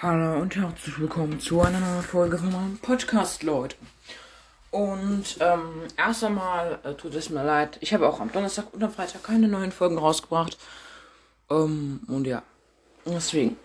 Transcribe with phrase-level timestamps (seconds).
[0.00, 3.74] Hallo und herzlich willkommen zu einer neuen Folge von meinem Podcast, Leute.
[4.70, 8.80] Und ähm, erst einmal äh, tut es mir leid, ich habe auch am Donnerstag und
[8.84, 10.56] am Freitag keine neuen Folgen rausgebracht.
[11.50, 12.44] Ähm, und ja,
[13.06, 13.56] deswegen.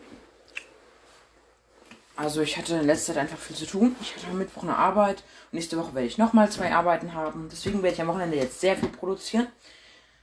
[2.15, 3.95] Also ich hatte in letzter Zeit einfach viel zu tun.
[4.01, 5.17] Ich hatte am Mittwoch eine Arbeit
[5.51, 7.47] und nächste Woche werde ich nochmal zwei Arbeiten haben.
[7.51, 9.49] Deswegen werde ich am Wochenende jetzt sehr viel produzieren.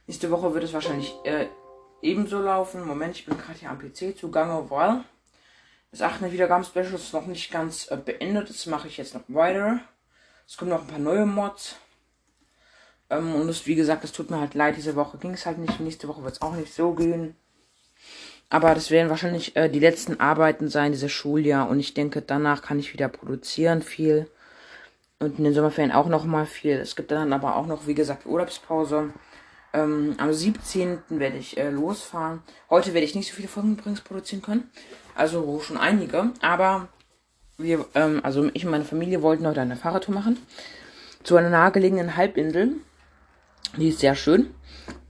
[0.09, 1.47] Nächste Woche wird es wahrscheinlich äh,
[2.03, 2.85] ebenso laufen.
[2.85, 5.05] Moment, ich bin gerade hier am PC zugange, weil
[5.93, 6.31] das 8.
[6.31, 8.48] Wiedergaben-Special ist noch nicht ganz äh, beendet.
[8.48, 9.81] Das mache ich jetzt noch weiter.
[10.47, 11.77] Es kommen noch ein paar neue Mods.
[13.09, 14.77] Ähm, und das, wie gesagt, es tut mir halt leid.
[14.77, 15.81] Diese Woche ging es halt nicht.
[15.81, 17.34] Nächste Woche wird es auch nicht so gehen.
[18.51, 21.69] Aber das werden wahrscheinlich äh, die letzten Arbeiten sein, dieses Schuljahr.
[21.69, 24.29] Und ich denke, danach kann ich wieder produzieren viel.
[25.19, 26.77] Und in den Sommerferien auch noch mal viel.
[26.77, 29.12] Es gibt dann aber auch noch, wie gesagt, Urlaubspause.
[29.73, 31.03] Ähm, am 17.
[31.11, 32.43] werde ich äh, losfahren.
[32.70, 34.70] Heute werde ich nicht so viele Folgen übrigens produzieren können.
[35.20, 36.30] Also schon einige.
[36.41, 36.88] Aber
[37.59, 40.39] wir, ähm, also ich und meine Familie wollten heute eine Fahrradtour machen.
[41.25, 42.77] Zu einer nahegelegenen Halbinsel.
[43.77, 44.55] Die ist sehr schön.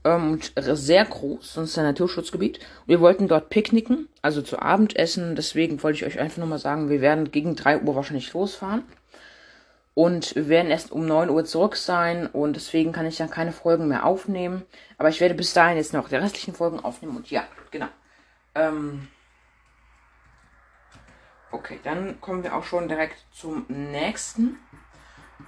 [0.03, 1.53] Ähm, und sehr groß.
[1.53, 2.59] Sonst ist ein Naturschutzgebiet.
[2.87, 4.09] Wir wollten dort picknicken.
[4.21, 5.37] Also zu Abendessen.
[5.37, 8.83] Deswegen wollte ich euch einfach nur mal sagen, wir werden gegen 3 Uhr wahrscheinlich losfahren.
[9.93, 13.53] Und wir werden erst um 9 Uhr zurück sein und deswegen kann ich dann keine
[13.53, 14.63] Folgen mehr aufnehmen.
[14.97, 17.87] Aber ich werde bis dahin jetzt noch die restlichen Folgen aufnehmen und ja, genau.
[18.55, 19.07] Ähm
[21.51, 24.57] okay, dann kommen wir auch schon direkt zum nächsten.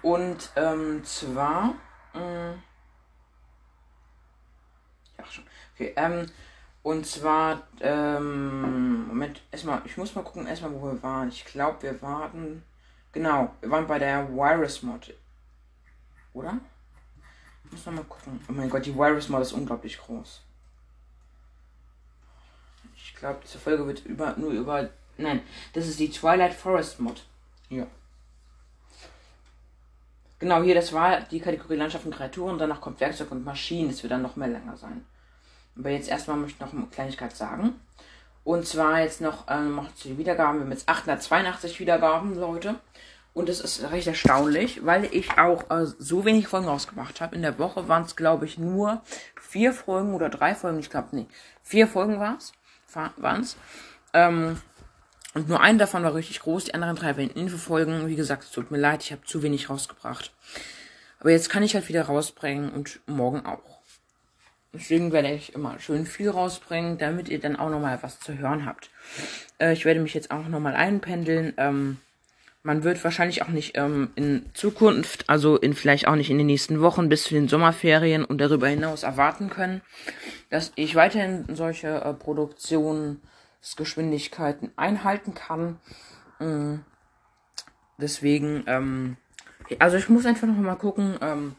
[0.02, 1.76] Und ähm, zwar.
[2.14, 2.62] Ähm,
[5.18, 5.46] ja, schon.
[5.74, 6.30] Okay, ähm,
[6.84, 11.30] und zwar, ähm, Moment, erstmal, ich muss mal gucken, erstmal, wo wir waren.
[11.30, 12.64] Ich glaube, wir waren.
[13.14, 15.14] Genau, wir waren bei der Virus-Mod.
[16.34, 16.60] Oder?
[17.66, 18.44] Ich muss noch mal gucken.
[18.50, 20.42] Oh mein Gott, die Virus-Mod ist unglaublich groß.
[22.96, 24.90] Ich glaube, diese Folge wird über, nur über.
[25.18, 25.42] Nein,
[25.74, 27.24] das ist die Twilight Forest Mod.
[27.70, 27.88] Ja.
[30.40, 32.58] Genau, hier, das war die Kategorie Landschaft und Kreaturen.
[32.58, 33.90] Danach kommt Werkzeug und Maschinen.
[33.90, 35.06] Das wird dann noch mehr länger sein.
[35.78, 37.80] Aber jetzt erstmal möchte ich noch eine Kleinigkeit sagen.
[38.44, 40.60] Und zwar jetzt noch, ähm, noch zu den Wiedergaben.
[40.60, 42.76] Wir haben jetzt 882 Wiedergaben, Leute.
[43.34, 47.36] Und das ist recht erstaunlich, weil ich auch äh, so wenig Folgen rausgebracht habe.
[47.36, 49.02] In der Woche waren es, glaube ich, nur
[49.40, 50.80] vier Folgen oder drei Folgen.
[50.80, 51.28] Ich glaube, nee,
[51.64, 52.54] vier Folgen war's,
[53.16, 53.58] waren's.
[54.14, 54.60] Ähm,
[55.34, 56.66] und nur eine davon war richtig groß.
[56.66, 58.08] Die anderen drei waren Infofolgen.
[58.08, 60.32] Wie gesagt, es tut mir leid, ich habe zu wenig rausgebracht.
[61.20, 63.80] Aber jetzt kann ich halt wieder rausbringen und morgen auch.
[64.74, 68.66] Deswegen werde ich immer schön viel rausbringen, damit ihr dann auch nochmal was zu hören
[68.66, 68.90] habt.
[69.60, 71.54] Äh, ich werde mich jetzt auch nochmal einpendeln.
[71.58, 71.98] Ähm,
[72.64, 76.48] man wird wahrscheinlich auch nicht ähm, in Zukunft, also in vielleicht auch nicht in den
[76.48, 79.82] nächsten Wochen bis zu den Sommerferien und darüber hinaus erwarten können,
[80.50, 82.14] dass ich weiterhin solche äh,
[83.64, 85.80] Produktionsgeschwindigkeiten einhalten kann.
[86.40, 86.84] Ähm,
[87.98, 89.18] deswegen, ähm,
[89.80, 91.56] also ich muss einfach noch mal gucken, ähm,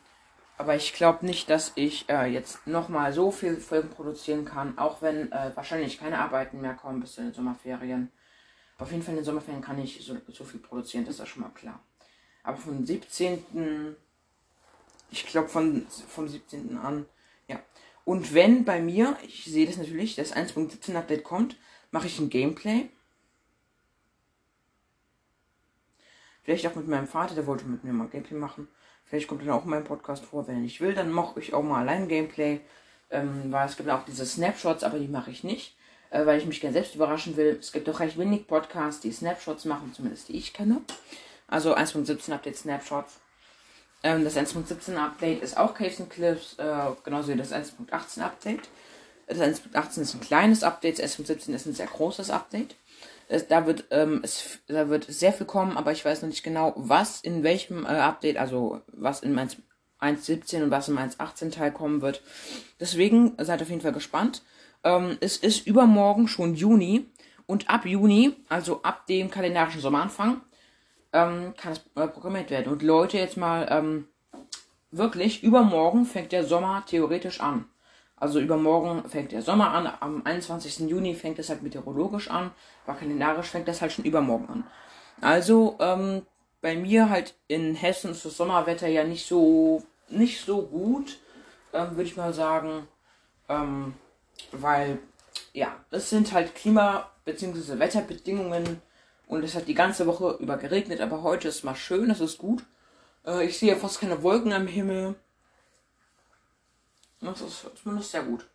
[0.56, 4.78] aber ich glaube nicht, dass ich äh, jetzt noch mal so viel Folgen produzieren kann,
[4.78, 8.12] auch wenn äh, wahrscheinlich keine Arbeiten mehr kommen bis zu den Sommerferien.
[8.78, 11.26] Auf jeden Fall in den Sommerferien kann ich so, so viel produzieren, das ist ja
[11.26, 11.80] schon mal klar.
[12.42, 13.96] Aber vom 17.
[15.10, 16.76] Ich glaube von, vom 17.
[16.76, 17.06] an,
[17.48, 17.60] ja.
[18.04, 21.56] Und wenn bei mir, ich sehe das natürlich, das 1.17 Update kommt,
[21.94, 22.88] mache ich ein Gameplay.
[26.42, 28.66] Vielleicht auch mit meinem Vater, der wollte mit mir mal Gameplay machen.
[29.04, 30.48] Vielleicht kommt dann auch mein Podcast vor.
[30.48, 32.60] Wenn nicht will, dann mache ich auch mal allein Gameplay.
[33.10, 35.76] Ähm, weil es gibt auch diese Snapshots, aber die mache ich nicht
[36.10, 37.58] äh, weil ich mich gerne selbst überraschen will.
[37.60, 40.80] Es gibt doch recht wenig Podcasts, die Snapshots machen, zumindest die ich kenne.
[41.48, 43.20] Also 1.17 Update Snapshots.
[44.02, 48.68] Ähm, das 1.17 Update ist auch Caves and Clips, äh, genauso wie das 1.18 Update.
[49.26, 52.76] Das 1.18 ist ein kleines Update, das 1.17 ist ein sehr großes Update.
[53.28, 56.42] Es, da, wird, ähm, es, da wird sehr viel kommen, aber ich weiß noch nicht
[56.42, 61.72] genau, was in welchem äh, Update, also was in 1.17 und was im 1.18 Teil
[61.72, 62.22] kommen wird.
[62.80, 64.42] Deswegen seid auf jeden Fall gespannt.
[64.82, 67.06] Ähm, es ist übermorgen schon Juni
[67.46, 70.42] und ab Juni, also ab dem kalendarischen Sommeranfang,
[71.14, 72.72] ähm, kann es äh, programmiert werden.
[72.72, 74.08] Und Leute, jetzt mal ähm,
[74.90, 77.66] wirklich, übermorgen fängt der Sommer theoretisch an.
[78.16, 80.88] Also übermorgen fängt der Sommer an, am 21.
[80.88, 82.52] Juni fängt es halt meteorologisch an,
[82.86, 84.64] aber kalendarisch fängt das halt schon übermorgen an.
[85.20, 86.22] Also ähm,
[86.60, 91.18] bei mir halt in Hessen ist das Sommerwetter ja nicht so nicht so gut,
[91.72, 92.86] ähm, würde ich mal sagen.
[93.48, 93.94] Ähm,
[94.52, 94.98] weil,
[95.52, 97.78] ja, es sind halt Klima- bzw.
[97.78, 98.80] Wetterbedingungen
[99.26, 102.38] und es hat die ganze Woche über geregnet, aber heute ist mal schön, es ist
[102.38, 102.64] gut.
[103.26, 105.14] Äh, ich sehe fast keine Wolken am Himmel.
[107.24, 108.46] Das ist zumindest sehr gut.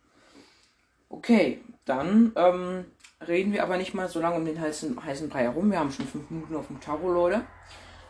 [1.08, 2.84] Okay, dann ähm,
[3.26, 5.70] reden wir aber nicht mal so lange um den heißen, heißen Brei herum.
[5.70, 7.42] Wir haben schon fünf Minuten auf dem Taro, Leute.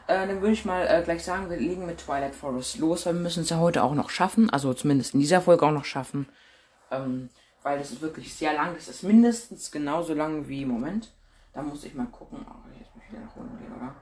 [0.07, 3.15] Äh, dann würde ich mal äh, gleich sagen, wir legen mit Twilight Forest los, weil
[3.15, 4.51] wir müssen es ja heute auch noch schaffen.
[4.51, 6.29] Also zumindest in dieser Folge auch noch schaffen.
[6.91, 7.31] Ähm,
[7.63, 8.75] weil das ist wirklich sehr lang.
[8.75, 11.13] Das ist mindestens genauso lang wie, Moment,
[11.55, 12.45] da muss ich mal gucken.
[12.47, 13.95] Oh, jetzt muss ich wieder nach unten gehen, oder?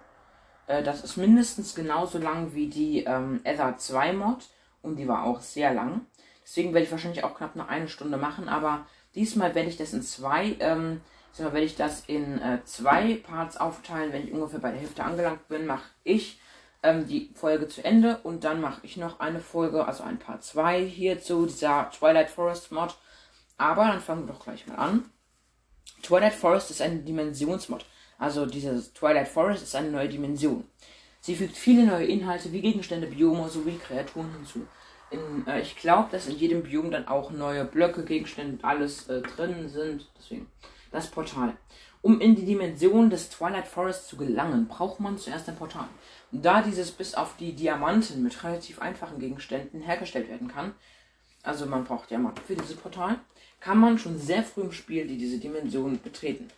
[0.66, 4.48] Äh, das ist mindestens genauso lang wie die ähm, Ether 2 Mod.
[4.82, 6.06] Und die war auch sehr lang.
[6.48, 8.48] Deswegen werde ich wahrscheinlich auch knapp noch eine Stunde machen.
[8.48, 11.02] Aber diesmal werde ich das in zwei, ähm,
[11.34, 14.14] diesmal werde ich das in äh, zwei Parts aufteilen.
[14.14, 16.40] Wenn ich ungefähr bei der Hälfte angelangt bin, mache ich
[16.82, 18.20] ähm, die Folge zu Ende.
[18.22, 22.30] Und dann mache ich noch eine Folge, also ein Part 2 hier zu dieser Twilight
[22.30, 22.96] Forest Mod.
[23.58, 25.04] Aber dann fangen wir doch gleich mal an.
[26.02, 27.84] Twilight Forest ist eine Dimensionsmod.
[28.18, 30.64] Also dieses Twilight Forest ist eine neue Dimension.
[31.20, 34.66] Sie fügt viele neue Inhalte wie Gegenstände, Biome sowie Kreaturen hinzu.
[35.10, 39.08] In, äh, ich glaube, dass in jedem Biom dann auch neue Blöcke, Gegenstände und alles
[39.08, 40.06] äh, drin sind.
[40.18, 40.46] Deswegen
[40.90, 41.56] das Portal.
[42.00, 45.88] Um in die Dimension des Twilight Forest zu gelangen, braucht man zuerst ein Portal.
[46.30, 50.74] Da dieses bis auf die Diamanten mit relativ einfachen Gegenständen hergestellt werden kann,
[51.42, 53.18] also man braucht Diamanten für dieses Portal,
[53.60, 56.48] kann man schon sehr früh im Spiel die, diese Dimension betreten.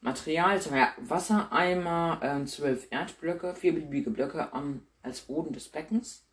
[0.00, 6.24] Material, zwei Wassereimer, äh, zwölf Erdblöcke, vier beliebige Blöcke am, als Boden des Beckens,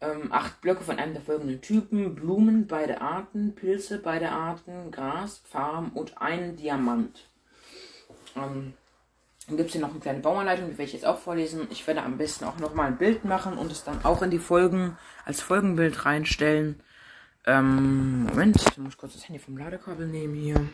[0.00, 5.42] ähm, acht Blöcke von einem der folgenden Typen, Blumen, beide Arten, Pilze, beide Arten, Gras,
[5.44, 7.28] Farm und einen Diamant.
[8.36, 8.74] Ähm,
[9.46, 11.66] dann gibt es hier noch eine kleine Bauanleitung, die werde ich jetzt auch vorlesen.
[11.70, 14.38] Ich werde am besten auch nochmal ein Bild machen und es dann auch in die
[14.38, 16.80] Folgen als Folgenbild reinstellen.
[17.46, 20.68] Ähm, Moment, ich muss kurz das Handy vom Ladekabel nehmen hier.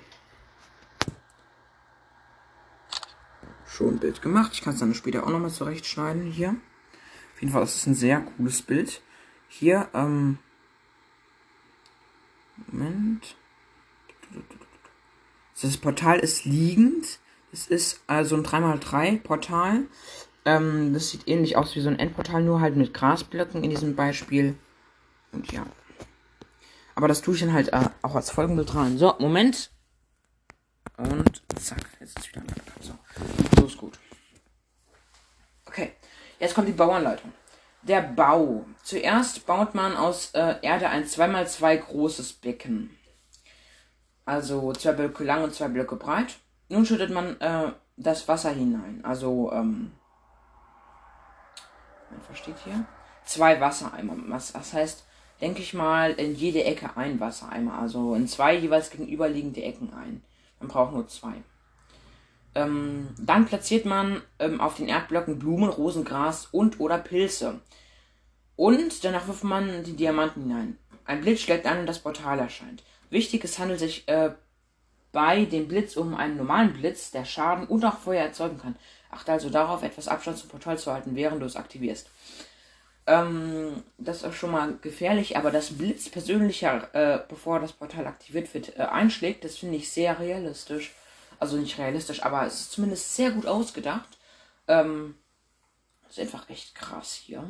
[3.64, 4.50] Schon ein Bild gemacht.
[4.54, 6.56] Ich kann es dann später auch nochmal zurechtschneiden hier.
[7.34, 9.02] Auf jeden Fall, ist ein sehr cooles Bild.
[9.58, 10.38] Hier, ähm.
[12.66, 13.36] Moment.
[15.60, 17.20] Das Portal ist liegend.
[17.52, 19.84] Es ist also ein 3x3 Portal.
[20.44, 23.94] Ähm, das sieht ähnlich aus wie so ein Endportal, nur halt mit Grasblöcken in diesem
[23.94, 24.56] Beispiel.
[25.30, 25.64] Und ja.
[26.96, 28.98] Aber das tue ich dann halt äh, auch als Folgenbild rein.
[28.98, 29.70] So, Moment.
[30.96, 32.98] Und zack, jetzt ist wieder ein So,
[33.56, 34.00] so ist gut.
[35.66, 35.92] Okay,
[36.40, 37.32] jetzt kommt die Bauanleitung.
[37.86, 38.64] Der Bau.
[38.82, 42.96] Zuerst baut man aus äh, Erde ein 2x2 großes Becken.
[44.24, 46.36] Also zwei Blöcke lang und zwei Blöcke breit.
[46.70, 49.04] Nun schüttet man äh, das Wasser hinein.
[49.04, 49.92] Also, ähm,
[52.28, 52.86] was steht hier?
[53.26, 54.14] Zwei Wassereimer.
[54.28, 55.04] Was, das heißt,
[55.42, 57.78] denke ich mal, in jede Ecke ein Wassereimer.
[57.78, 60.22] Also in zwei jeweils gegenüberliegende Ecken ein.
[60.58, 61.42] Man braucht nur zwei.
[62.54, 67.60] Ähm, dann platziert man ähm, auf den Erdblöcken Blumen, Rosengras und oder Pilze.
[68.56, 70.78] Und danach wirft man die Diamanten hinein.
[71.04, 72.82] Ein Blitz schlägt an und das Portal erscheint.
[73.10, 74.30] Wichtig, es handelt sich äh,
[75.12, 78.76] bei dem Blitz um einen normalen Blitz, der Schaden und auch Feuer erzeugen kann.
[79.10, 82.08] Achte also darauf, etwas Abstand zum Portal zu halten, während du es aktivierst.
[83.06, 88.52] Ähm, das ist schon mal gefährlich, aber das Blitz persönlicher, äh, bevor das Portal aktiviert
[88.54, 90.92] wird, äh, einschlägt, das finde ich sehr realistisch.
[91.44, 94.16] Also nicht realistisch, aber es ist zumindest sehr gut ausgedacht.
[94.66, 95.14] Ähm,
[96.08, 97.46] ist einfach echt krass hier.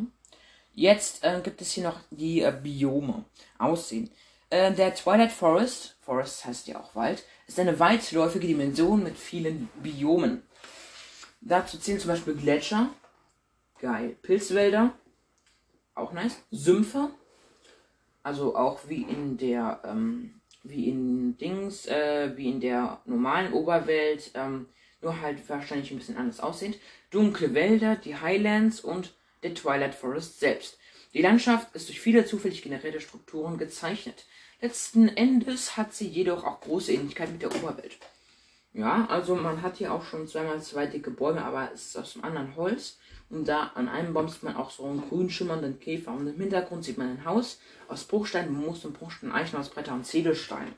[0.73, 3.25] Jetzt äh, gibt es hier noch die äh, Biome.
[3.57, 4.11] Aussehen.
[4.51, 9.69] Äh, der Twilight Forest, Forest heißt ja auch Wald, ist eine weitläufige Dimension mit vielen
[9.81, 10.43] Biomen.
[11.41, 12.91] Dazu zählen zum Beispiel Gletscher,
[13.79, 14.93] geil, Pilzwälder,
[15.95, 17.11] auch nice, Sümpfe,
[18.25, 24.31] also auch wie in der, ähm, wie in Dings, äh, wie in der normalen Oberwelt,
[24.35, 24.67] ähm,
[25.01, 26.79] nur halt wahrscheinlich ein bisschen anders aussehend.
[27.11, 30.79] Dunkle Wälder, die Highlands und der Twilight Forest selbst.
[31.13, 34.25] Die Landschaft ist durch viele zufällig generierte Strukturen gezeichnet.
[34.61, 37.99] Letzten Endes hat sie jedoch auch große Ähnlichkeit mit der Oberwelt.
[38.73, 42.15] Ja, also man hat hier auch schon zweimal zwei dicke Bäume, aber es ist aus
[42.17, 42.99] einem anderen Holz.
[43.35, 46.13] Und da an einem Baum sieht man auch so einen grün schimmernden Käfer.
[46.13, 49.93] Und im Hintergrund sieht man ein Haus aus Bruchstein, Moos und Bruchstein, Eichen aus Bretter
[49.93, 50.73] und Ziedelstein.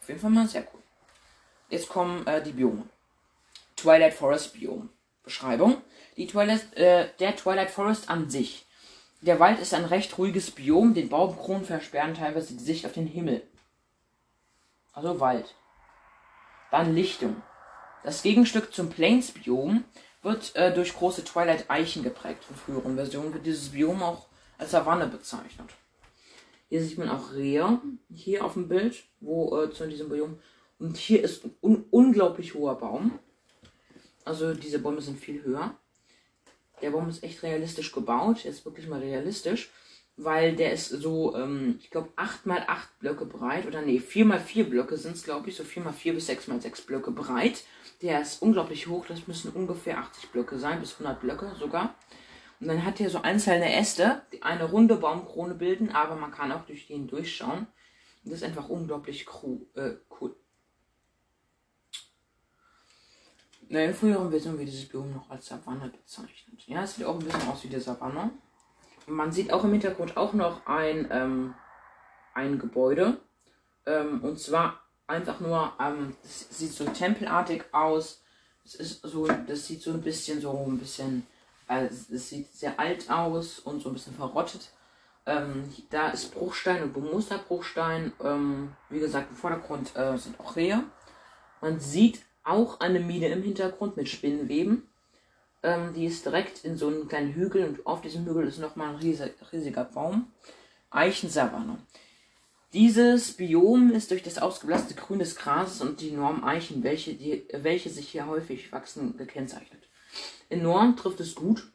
[0.00, 0.82] Auf jeden Fall mal sehr cool.
[1.70, 2.82] Jetzt kommen äh, die Biome.
[3.76, 4.88] Twilight Forest Biom.
[5.22, 5.80] Beschreibung.
[6.16, 8.66] Die Twilight, äh, der Twilight Forest an sich.
[9.20, 13.06] Der Wald ist ein recht ruhiges Biom, den Baumkronen versperren teilweise die Sicht auf den
[13.06, 13.42] Himmel.
[14.92, 15.54] Also Wald.
[16.72, 17.42] Dann Lichtung.
[18.02, 19.84] Das Gegenstück zum Plains-Biom
[20.26, 22.42] wird äh, durch große Twilight-Eichen geprägt.
[22.50, 24.26] In früheren Versionen wird dieses Biom auch
[24.58, 25.70] als Savanne bezeichnet.
[26.68, 27.80] Hier sieht man auch Rehe,
[28.12, 30.40] hier auf dem Bild, wo äh, zu diesem Biom.
[30.80, 33.18] Und hier ist ein un unglaublich hoher Baum.
[34.24, 35.76] Also diese Bäume sind viel höher.
[36.82, 38.44] Der Baum ist echt realistisch gebaut.
[38.44, 39.70] Er ist wirklich mal realistisch.
[40.18, 44.24] weil der ist so, ähm, ich glaube, 8 mal 8 Blöcke breit oder nee, 4
[44.24, 46.80] mal 4 Blöcke sind es, glaube ich, so 4 mal 4 bis 6 mal 6
[46.82, 47.64] Blöcke breit.
[48.02, 51.94] Der ist unglaublich hoch, das müssen ungefähr 80 Blöcke sein, bis 100 Blöcke sogar.
[52.60, 56.52] Und dann hat er so einzelne Äste, die eine runde Baumkrone bilden, aber man kann
[56.52, 57.66] auch durch den durchschauen.
[58.24, 59.26] Und das ist einfach unglaublich
[59.74, 60.36] äh, cool.
[63.68, 66.66] In früheren Versionen wird dieses Biom noch als Savanne bezeichnet.
[66.66, 68.30] Ja, es sieht auch ein bisschen aus wie der Savanne.
[69.06, 71.54] Man sieht auch im Hintergrund auch noch ein, ähm,
[72.34, 73.20] ein Gebäude.
[73.84, 78.22] Ähm, und zwar einfach nur, ähm, das sieht so tempelartig aus.
[78.64, 81.26] Es ist so, das sieht so ein bisschen so ein bisschen,
[81.68, 84.70] äh, es sieht sehr alt aus und so ein bisschen verrottet.
[85.26, 88.12] Ähm, da ist Bruchstein und Bemusterbruchstein.
[88.22, 90.84] Ähm, wie gesagt, im Vordergrund äh, sind auch Rehe.
[91.60, 94.88] Man sieht auch eine Mine im Hintergrund mit Spinnenweben.
[95.62, 98.90] Ähm, die ist direkt in so einem kleinen Hügel und auf diesem Hügel ist nochmal
[98.90, 100.30] ein riesig, riesiger Baum.
[100.90, 101.78] Eichensavanne.
[102.72, 107.46] Dieses Biom ist durch das ausgeblasste Grün des Grases und die enormen Eichen, welche, die,
[107.52, 109.88] welche sich hier häufig wachsen, gekennzeichnet.
[110.48, 111.70] Enorm trifft es gut.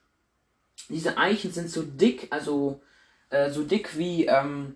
[0.89, 2.81] Diese Eichen sind so dick, also
[3.29, 4.75] äh, so dick wie, ähm,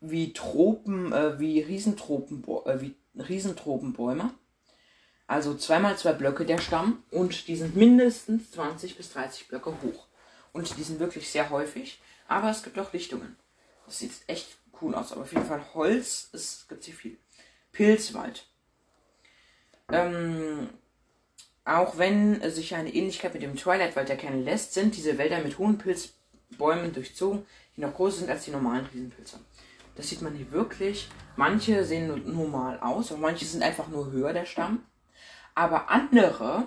[0.00, 4.32] wie Tropen, äh, wie Riesentropen, äh, wie Riesentropenbäume.
[5.26, 10.06] Also zweimal zwei Blöcke der Stamm und die sind mindestens 20 bis 30 Blöcke hoch.
[10.52, 13.36] Und die sind wirklich sehr häufig, aber es gibt auch Lichtungen.
[13.86, 17.18] Das sieht echt cool aus, aber auf jeden Fall Holz, es gibt hier viel.
[17.72, 18.46] Pilzwald.
[19.92, 20.70] Ähm,
[21.64, 25.78] auch wenn sich eine Ähnlichkeit mit dem Twilight-Wald erkennen lässt, sind diese Wälder mit hohen
[25.78, 27.44] Pilzbäumen durchzogen,
[27.76, 29.40] die noch größer sind als die normalen Riesenpilze.
[29.96, 31.08] Das sieht man hier wirklich.
[31.36, 34.84] Manche sehen normal aus, und manche sind einfach nur höher, der Stamm.
[35.54, 36.64] Aber andere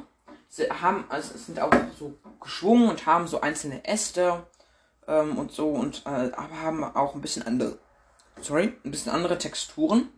[0.81, 4.47] haben, also sind auch so geschwungen und haben so einzelne Äste
[5.07, 7.77] ähm, und so und äh, aber haben auch ein bisschen andere,
[8.41, 10.10] sorry, ein bisschen andere Texturen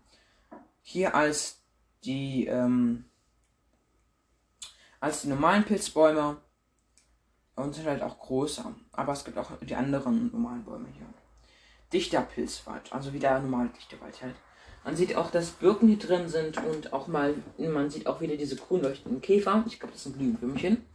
[0.81, 1.61] hier als
[2.03, 3.05] die ähm,
[4.99, 6.37] als die normalen Pilzbäume
[7.55, 8.73] und sind halt auch größer.
[8.93, 11.07] Aber es gibt auch die anderen normalen Bäume hier.
[11.91, 14.35] Dichter Pilzwald, also wie der normale dichte Wald halt.
[14.83, 18.37] Man sieht auch, dass Birken hier drin sind und auch mal, man sieht auch wieder
[18.37, 19.63] diese grün leuchtenden Käfer.
[19.67, 20.85] Ich glaube, das sind Blütenwürmchen.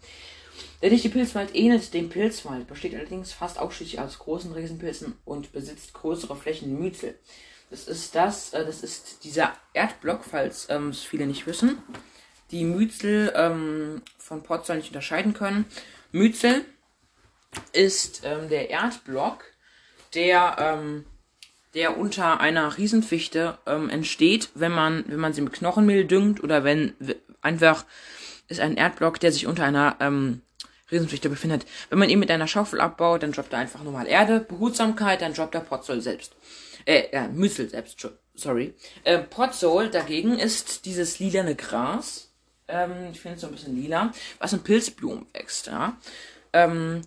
[0.83, 5.95] Der dichte Pilzwald ähnelt dem Pilzwald, besteht allerdings fast ausschließlich aus großen Riesenpilzen und besitzt
[5.95, 7.19] größere Flächen Mützel.
[7.71, 11.79] Das ist das, äh, das ist dieser Erdblock, falls ähm, es viele nicht wissen,
[12.51, 15.65] die Mützel ähm, von Potsdam nicht unterscheiden können.
[16.13, 16.65] Mützel
[17.73, 19.45] ist ähm, der Erdblock,
[20.15, 21.05] der ähm,
[21.77, 26.65] der unter einer Riesenfichte ähm, entsteht, wenn man, wenn man sie mit Knochenmehl düngt oder
[26.65, 26.95] wenn
[27.43, 27.85] einfach
[28.49, 30.41] ist ein Erdblock, der sich unter einer ähm,
[30.91, 31.67] Riesenfichte befindet.
[31.91, 34.41] Wenn man ihn mit einer Schaufel abbaut, dann droppt er einfach normal Erde.
[34.41, 36.35] Behutsamkeit, dann droppt er Potzol selbst.
[36.85, 38.75] Äh, ja, Müsel selbst, sorry.
[39.05, 42.31] Äh, Potzol dagegen ist dieses lilane Gras.
[42.69, 45.97] Ähm, ich finde es so ein bisschen lila, was in Pilzblumen wächst, ja.
[46.53, 47.03] Ähm,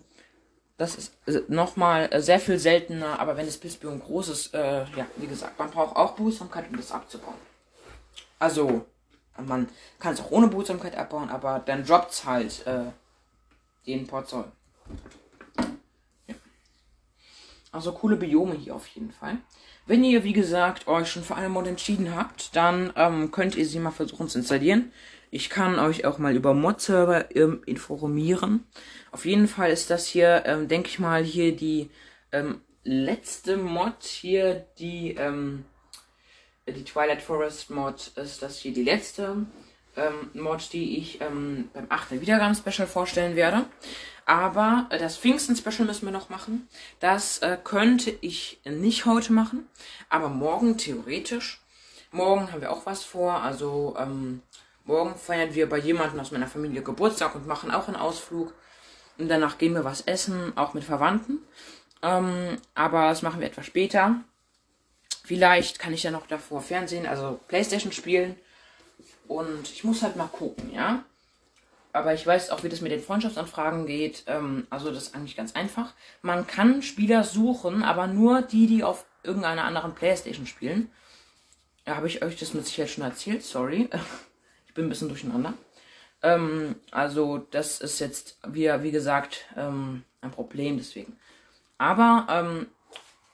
[0.80, 4.84] das ist äh, nochmal äh, sehr viel seltener, aber wenn das Pilzbiom groß ist, äh,
[4.96, 7.34] ja, wie gesagt, man braucht auch Behutsamkeit, um das abzubauen.
[8.38, 8.86] Also,
[9.36, 9.68] man
[9.98, 12.84] kann es auch ohne Behutsamkeit abbauen, aber dann droppt es halt äh,
[13.86, 14.50] den Porzoll.
[16.26, 16.34] Ja.
[17.72, 19.38] Also coole Biome hier auf jeden Fall.
[19.86, 23.66] Wenn ihr, wie gesagt, euch schon für eine Mod entschieden habt, dann ähm, könnt ihr
[23.66, 24.92] sie mal versuchen zu installieren.
[25.32, 28.66] Ich kann euch auch mal über Mod-Server ähm, informieren.
[29.12, 31.90] Auf jeden Fall ist das hier, ähm, denke ich mal, hier die
[32.32, 35.64] ähm, letzte Mod hier, die, ähm,
[36.66, 39.46] die Twilight Forest Mod ist das hier die letzte
[40.00, 42.20] ähm, Mod, die ich ähm, beim 8.
[42.20, 43.66] Wiedergaben-Special vorstellen werde.
[44.26, 46.68] Aber äh, das Pfingsten-Special müssen wir noch machen.
[46.98, 49.66] Das äh, könnte ich nicht heute machen,
[50.08, 51.60] aber morgen theoretisch.
[52.12, 54.42] Morgen haben wir auch was vor, also ähm,
[54.90, 58.54] Morgen feiern wir bei jemandem aus meiner Familie Geburtstag und machen auch einen Ausflug.
[59.18, 61.38] Und danach gehen wir was essen, auch mit Verwandten.
[62.02, 64.16] Ähm, aber das machen wir etwas später.
[65.22, 68.34] Vielleicht kann ich ja noch davor Fernsehen, also Playstation spielen.
[69.30, 71.04] Und ich muss halt mal gucken, ja.
[71.92, 74.24] Aber ich weiß auch, wie das mit den Freundschaftsanfragen geht.
[74.26, 75.92] Ähm, also das ist eigentlich ganz einfach.
[76.20, 80.90] Man kann Spieler suchen, aber nur die, die auf irgendeiner anderen Playstation spielen.
[81.84, 83.88] Da habe ich euch das mit Sicherheit schon erzählt, sorry.
[84.66, 85.54] Ich bin ein bisschen durcheinander.
[86.22, 91.16] Ähm, also, das ist jetzt, wie, wie gesagt, ähm, ein Problem deswegen.
[91.76, 92.68] Aber ähm,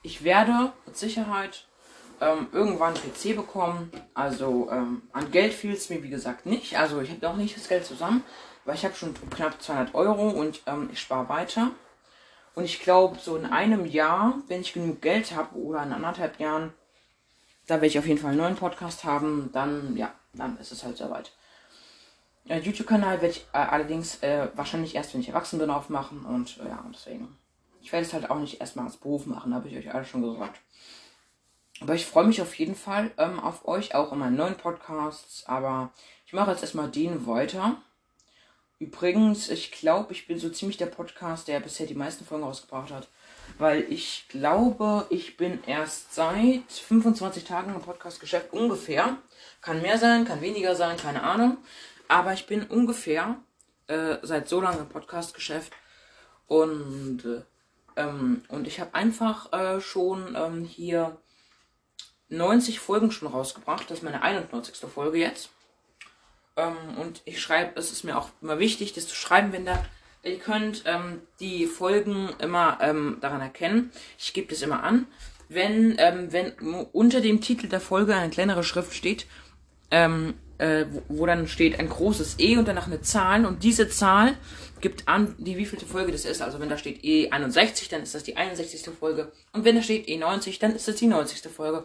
[0.03, 1.67] ich werde mit Sicherheit
[2.21, 3.91] ähm, irgendwann PC bekommen.
[4.15, 6.79] Also ähm, an Geld fehlt es mir, wie gesagt, nicht.
[6.79, 8.25] Also ich habe noch nicht das Geld zusammen,
[8.65, 11.71] weil ich habe schon knapp 200 Euro und ähm, ich spare weiter.
[12.55, 16.41] Und ich glaube, so in einem Jahr, wenn ich genug Geld habe oder in anderthalb
[16.41, 16.73] Jahren,
[17.67, 19.51] da werde ich auf jeden Fall einen neuen Podcast haben.
[19.53, 21.33] Dann, ja, dann ist es halt soweit.
[22.49, 26.25] Äh, YouTube-Kanal werde ich äh, allerdings äh, wahrscheinlich erst, wenn ich erwachsen bin, aufmachen.
[26.25, 27.37] Und äh, ja, deswegen.
[27.83, 30.23] Ich werde es halt auch nicht erstmal als Beruf machen, habe ich euch alle schon
[30.23, 30.61] gesagt.
[31.81, 35.45] Aber ich freue mich auf jeden Fall ähm, auf euch, auch in meinen neuen Podcasts.
[35.47, 35.93] Aber
[36.27, 37.77] ich mache jetzt erstmal den weiter.
[38.79, 42.93] Übrigens, ich glaube, ich bin so ziemlich der Podcast, der bisher die meisten Folgen rausgebracht
[42.93, 43.09] hat.
[43.59, 49.17] Weil ich glaube, ich bin erst seit 25 Tagen im Podcast-Geschäft ungefähr.
[49.61, 51.59] Kann mehr sein, kann weniger sein, keine Ahnung.
[52.09, 53.37] Aber ich bin ungefähr
[53.87, 55.73] äh, seit so lange im Podcast-Geschäft.
[56.47, 57.43] Und, äh,
[58.01, 61.17] ähm, und ich habe einfach äh, schon ähm, hier
[62.29, 63.91] 90 Folgen schon rausgebracht.
[63.91, 64.77] Das ist meine 91.
[64.91, 65.51] Folge jetzt.
[66.57, 69.85] Ähm, und ich schreibe, es ist mir auch immer wichtig, das zu schreiben, wenn da.
[70.23, 73.93] Ihr könnt ähm, die Folgen immer ähm, daran erkennen.
[74.19, 75.07] Ich gebe das immer an.
[75.49, 76.53] Wenn, ähm, wenn
[76.93, 79.27] unter dem Titel der Folge eine kleinere Schrift steht,
[79.93, 83.89] ähm, äh, wo, wo, dann steht ein großes E und danach eine Zahl und diese
[83.89, 84.37] Zahl
[84.81, 86.43] gibt an, die wievielte Folge das ist.
[86.43, 88.91] Also wenn da steht E61, dann ist das die 61.
[88.99, 91.51] Folge und wenn da steht E90, dann ist das die 90.
[91.51, 91.85] Folge.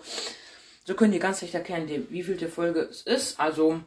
[0.86, 3.40] So könnt ihr ganz leicht erkennen, die, wievielte Folge es ist.
[3.40, 3.82] Also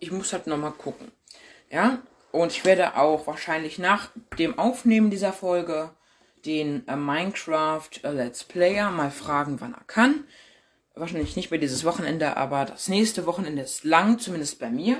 [0.00, 1.12] ich muss halt nochmal gucken.
[1.70, 2.02] Ja,
[2.32, 5.90] und ich werde auch wahrscheinlich nach dem Aufnehmen dieser Folge
[6.44, 10.24] den äh, Minecraft äh, Let's Player mal fragen, wann er kann.
[10.94, 14.98] Wahrscheinlich nicht mehr dieses Wochenende, aber das nächste Wochenende ist lang, zumindest bei mir.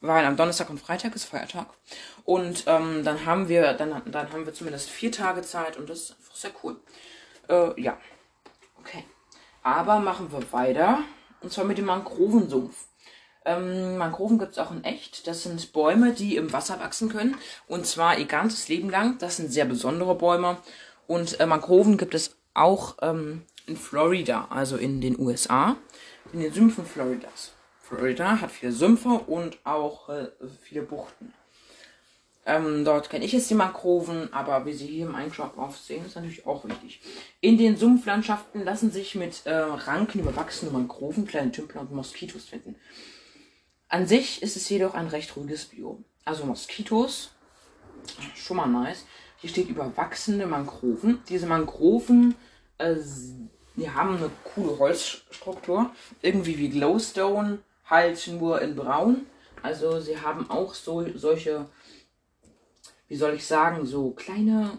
[0.00, 1.66] Weil am Donnerstag und Freitag ist Feiertag.
[2.24, 6.02] Und ähm, dann haben wir, dann, dann haben wir zumindest vier Tage Zeit und das
[6.02, 6.76] ist einfach sehr cool.
[7.48, 7.98] Äh, ja.
[8.78, 9.04] Okay.
[9.62, 11.00] Aber machen wir weiter.
[11.40, 12.86] Und zwar mit dem Mangrovensumpf.
[13.44, 15.26] Ähm, Mangroven gibt es auch in echt.
[15.26, 17.36] Das sind Bäume, die im Wasser wachsen können.
[17.66, 19.18] Und zwar ihr ganzes Leben lang.
[19.18, 20.58] Das sind sehr besondere Bäume.
[21.06, 25.76] Und äh, Mangroven gibt es auch ähm, in Florida, also in den USA.
[26.32, 27.52] In den Sümpfen Floridas.
[27.88, 30.28] Florida hat viele Sümpfe und auch äh,
[30.62, 31.32] viele Buchten.
[32.44, 36.14] Ähm, dort kenne ich jetzt die Mangroven, aber wie Sie hier im Minecraft aufsehen, ist
[36.14, 37.00] natürlich auch wichtig.
[37.40, 42.76] In den Sumpflandschaften lassen sich mit äh, Ranken überwachsene Mangroven, kleine Tümpel und Moskitos finden.
[43.88, 46.04] An sich ist es jedoch ein recht ruhiges Biom.
[46.26, 47.30] Also Moskitos,
[48.34, 49.06] schon mal nice.
[49.38, 51.22] Hier steht überwachsene Mangroven.
[51.30, 52.34] Diese Mangroven,
[52.76, 52.96] äh,
[53.76, 55.90] die haben eine coole Holzstruktur.
[56.20, 59.26] Irgendwie wie Glowstone, halt nur in braun.
[59.62, 61.66] Also sie haben auch so solche,
[63.08, 64.78] wie soll ich sagen, so kleine,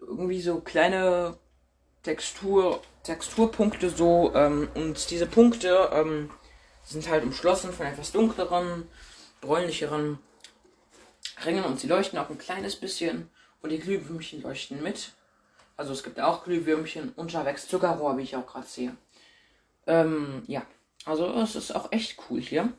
[0.00, 1.36] irgendwie so kleine
[2.02, 4.32] Textur, Texturpunkte so.
[4.34, 6.30] Ähm, und diese Punkte, ähm,
[6.84, 8.88] sind halt umschlossen von etwas dunkleren,
[9.40, 10.18] bräunlicheren
[11.44, 13.30] Ringen und sie leuchten auch ein kleines bisschen
[13.62, 15.12] und die Glühwürmchen leuchten mit.
[15.76, 18.96] Also es gibt auch Glühwürmchen wächst Zuckerrohr, wie ich auch gerade sehe.
[19.86, 20.62] Ähm, ja,
[21.04, 22.72] also es ist auch echt cool hier.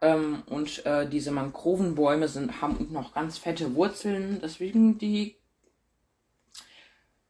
[0.00, 5.38] Ähm, und äh, diese Mangrovenbäume sind, haben noch ganz fette Wurzeln, deswegen die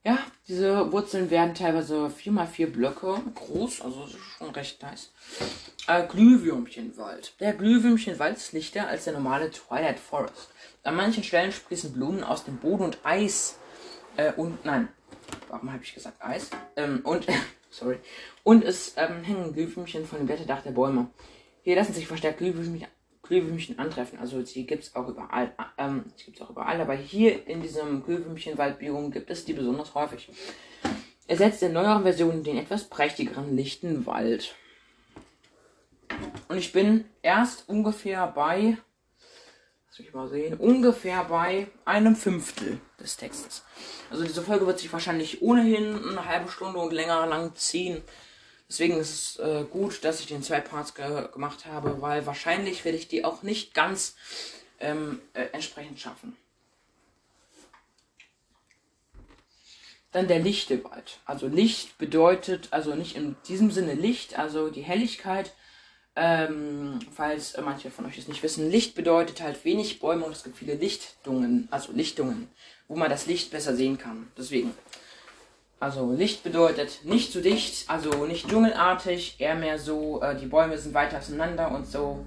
[0.09, 5.13] ja, diese Wurzeln werden teilweise 4x4 Blöcke groß, also schon recht nice.
[5.87, 7.35] Äh, Glühwürmchenwald.
[7.41, 10.49] Der Glühwürmchenwald ist lichter als der normale Twilight Forest.
[10.85, 13.59] An manchen Stellen sprießen Blumen aus dem Boden und Eis.
[14.17, 14.89] Äh, und nein,
[15.49, 16.49] warum habe ich gesagt Eis?
[16.77, 17.27] Ähm, und,
[17.71, 17.99] sorry.
[18.45, 21.09] Und es ähm, hängen Glühwürmchen von dem Blätterdach der Bäume.
[21.63, 22.87] Hier lassen sich verstärkt Glühwürmchen
[23.23, 24.19] Glühwürmchen antreffen.
[24.19, 25.53] Also die gibt es auch überall.
[25.77, 29.95] Ähm, die gibt es auch überall, aber hier in diesem Glühwürmchenwaldbiom gibt es die besonders
[29.95, 30.31] häufig.
[31.27, 34.55] Ersetzt in neueren Versionen den etwas prächtigeren lichten Wald.
[36.49, 38.79] Und ich bin erst ungefähr bei,
[39.99, 43.65] lass mich mal ungefähr bei einem Fünftel des Textes.
[44.11, 48.03] Also diese Folge wird sich wahrscheinlich ohnehin eine halbe Stunde und länger lang ziehen.
[48.69, 52.85] Deswegen ist es äh, gut, dass ich den zwei Parts ge gemacht habe, weil wahrscheinlich
[52.85, 54.15] werde ich die auch nicht ganz
[54.79, 56.37] ähm, äh, entsprechend schaffen.
[60.13, 61.19] Dann der lichte Wald.
[61.25, 65.55] Also Licht bedeutet, also nicht in diesem Sinne Licht, also die Helligkeit.
[66.21, 70.43] Ähm, falls manche von euch es nicht wissen, Licht bedeutet halt wenig Bäume und es
[70.43, 72.51] gibt viele Lichtungen, also Lichtungen,
[72.89, 74.27] wo man das Licht besser sehen kann.
[74.37, 74.75] Deswegen.
[75.79, 80.77] Also Licht bedeutet nicht zu dicht, also nicht dschungelartig, eher mehr so, äh, die Bäume
[80.77, 82.27] sind weiter auseinander und so.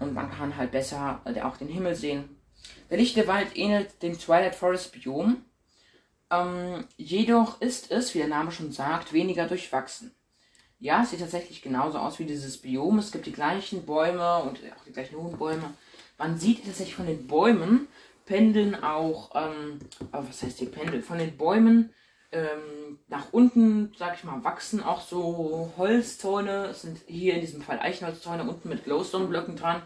[0.00, 2.40] Und man kann halt besser äh, auch den Himmel sehen.
[2.88, 5.44] Der lichte Wald ähnelt dem Twilight Forest Biom.
[6.30, 10.14] Ähm, jedoch ist es, wie der Name schon sagt, weniger durchwachsen.
[10.78, 12.98] Ja, es sieht tatsächlich genauso aus wie dieses Biom.
[12.98, 15.72] Es gibt die gleichen Bäume und auch die gleichen hohen Bäume.
[16.18, 17.88] Man sieht tatsächlich von den Bäumen,
[18.26, 19.80] pendeln auch, ähm,
[20.12, 21.02] was heißt die pendeln?
[21.02, 21.94] Von den Bäumen
[22.32, 26.66] ähm, nach unten, sag ich mal, wachsen auch so Holzzäune.
[26.66, 29.82] Es sind hier in diesem Fall Eichenholzzäune unten mit Glowstone-Blöcken dran,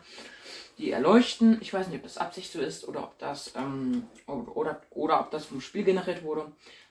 [0.79, 1.59] die erleuchten.
[1.61, 5.31] Ich weiß nicht, ob das Absicht so ist oder ob das ähm, oder, oder ob
[5.31, 6.43] das vom Spiel generiert wurde.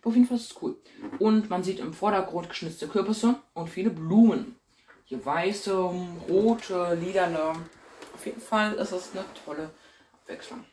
[0.01, 0.75] Aber auf jeden Fall ist es cool.
[1.19, 4.55] Und man sieht im Vordergrund geschnitzte Kürbisse und viele Blumen.
[5.05, 5.73] Hier weiße,
[6.29, 7.53] rote, lilane.
[8.13, 9.69] Auf jeden Fall ist es eine tolle
[10.23, 10.65] Abwechslung.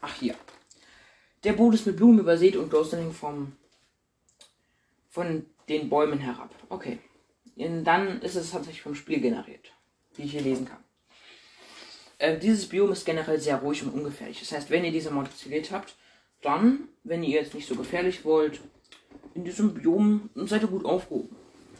[0.00, 0.34] Ach hier.
[1.44, 3.52] Der Boden ist mit Blumen übersät und Ghosting vom
[5.08, 6.50] von den Bäumen herab.
[6.68, 6.98] Okay.
[7.56, 9.72] Und dann ist es tatsächlich vom Spiel generiert,
[10.14, 10.78] wie ich hier lesen kann.
[12.18, 14.40] Äh, dieses Biom ist generell sehr ruhig und ungefährlich.
[14.40, 15.94] Das heißt, wenn ihr diese Mod installiert habt,
[16.42, 18.60] dann, wenn ihr jetzt nicht so gefährlich wollt,
[19.34, 21.34] in diesem Biom seid ihr gut aufgehoben.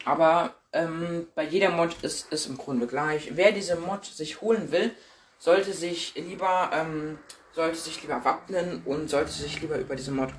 [0.05, 3.33] Aber ähm, bei jeder Mod ist es im Grunde gleich.
[3.35, 4.93] Wer diese Mod sich holen will,
[5.39, 7.19] sollte sich lieber ähm,
[7.59, 10.31] sollte sich lieber wappnen und sollte sich lieber über diese Mod,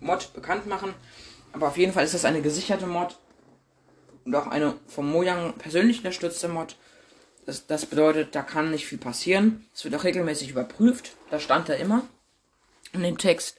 [0.00, 0.94] Mod bekannt machen.
[1.52, 3.18] Aber auf jeden Fall ist das eine gesicherte Mod
[4.24, 6.76] und auch eine vom Mojang persönlich unterstützte Mod.
[7.44, 9.66] Das, das bedeutet, da kann nicht viel passieren.
[9.74, 11.16] Es wird auch regelmäßig überprüft.
[11.30, 12.02] Da stand da immer
[12.92, 13.58] in dem Text.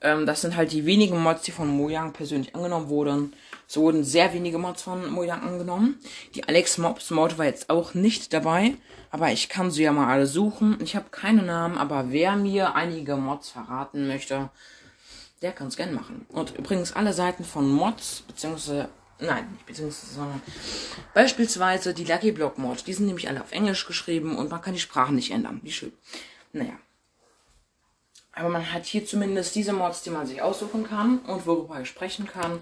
[0.00, 3.32] Ähm, das sind halt die wenigen Mods, die von Mojang persönlich angenommen wurden.
[3.68, 5.98] Es wurden sehr wenige Mods von Mojang angenommen.
[6.34, 8.74] Die Alex Mobs Mod war jetzt auch nicht dabei.
[9.10, 10.78] Aber ich kann sie ja mal alle suchen.
[10.80, 14.50] Ich habe keine Namen, aber wer mir einige Mods verraten möchte,
[15.42, 16.26] der kann es gerne machen.
[16.28, 20.42] Und übrigens alle Seiten von Mods, beziehungsweise, nein, nicht beziehungsweise, sondern
[21.14, 24.74] beispielsweise die Lucky Block Mods, die sind nämlich alle auf Englisch geschrieben und man kann
[24.74, 25.60] die Sprachen nicht ändern.
[25.62, 25.92] Wie schön.
[26.52, 26.78] Naja.
[28.32, 31.88] Aber man hat hier zumindest diese Mods, die man sich aussuchen kann und worüber ich
[31.88, 32.60] sprechen kann.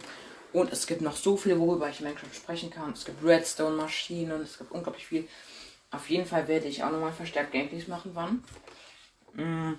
[0.52, 2.92] Und es gibt noch so viel, worüber ich in Minecraft sprechen kann.
[2.92, 5.28] Es gibt Redstone-Maschinen, es gibt unglaublich viel.
[5.90, 8.44] Auf jeden Fall werde ich auch nochmal verstärkt Gameplays machen, wann.
[9.32, 9.74] Mm.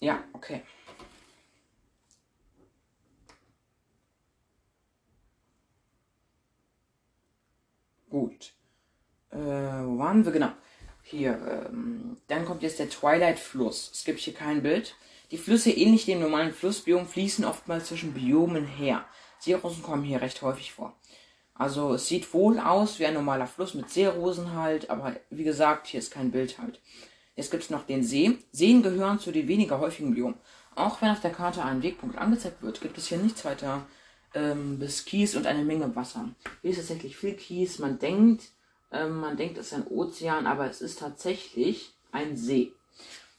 [0.00, 0.62] Ja, okay.
[8.10, 8.52] Gut.
[9.30, 10.32] Äh, wo waren wir?
[10.32, 10.52] Genau.
[11.02, 11.66] Hier.
[11.70, 13.90] Ähm, dann kommt jetzt der Twilight-Fluss.
[13.94, 14.96] Es gibt hier kein Bild.
[15.30, 19.04] Die Flüsse, ähnlich dem normalen Flussbiom, fließen oftmals zwischen Biomen her.
[19.38, 20.94] Seerosen kommen hier recht häufig vor.
[21.54, 25.86] Also es sieht wohl aus wie ein normaler Fluss mit Seerosen halt, aber wie gesagt,
[25.86, 26.80] hier ist kein Bild halt.
[27.36, 28.38] Jetzt gibt es noch den See.
[28.50, 30.38] Seen gehören zu den weniger häufigen Biomen.
[30.74, 33.86] Auch wenn auf der Karte ein Wegpunkt angezeigt wird, gibt es hier nichts weiter
[34.34, 36.28] ähm, bis Kies und eine Menge Wasser.
[36.62, 37.78] Hier ist tatsächlich viel Kies.
[37.78, 38.44] Man denkt,
[38.92, 42.72] ähm, man denkt, es ist ein Ozean, aber es ist tatsächlich ein See.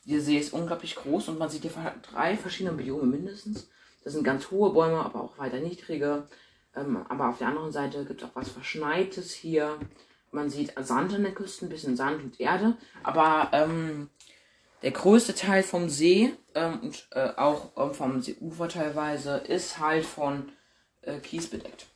[0.05, 3.67] Dieser See ist unglaublich groß und man sieht hier drei verschiedene Biome mindestens.
[4.03, 6.27] Das sind ganz hohe Bäume, aber auch weiter niedrige.
[6.75, 9.77] Ähm, aber auf der anderen Seite gibt es auch was Verschneites hier.
[10.31, 12.77] Man sieht Sand an der Küste, ein bisschen Sand und Erde.
[13.03, 14.09] Aber ähm,
[14.81, 20.05] der größte Teil vom See ähm, und äh, auch ähm, vom Seeufer teilweise ist halt
[20.05, 20.51] von
[21.01, 21.87] äh, Kies bedeckt.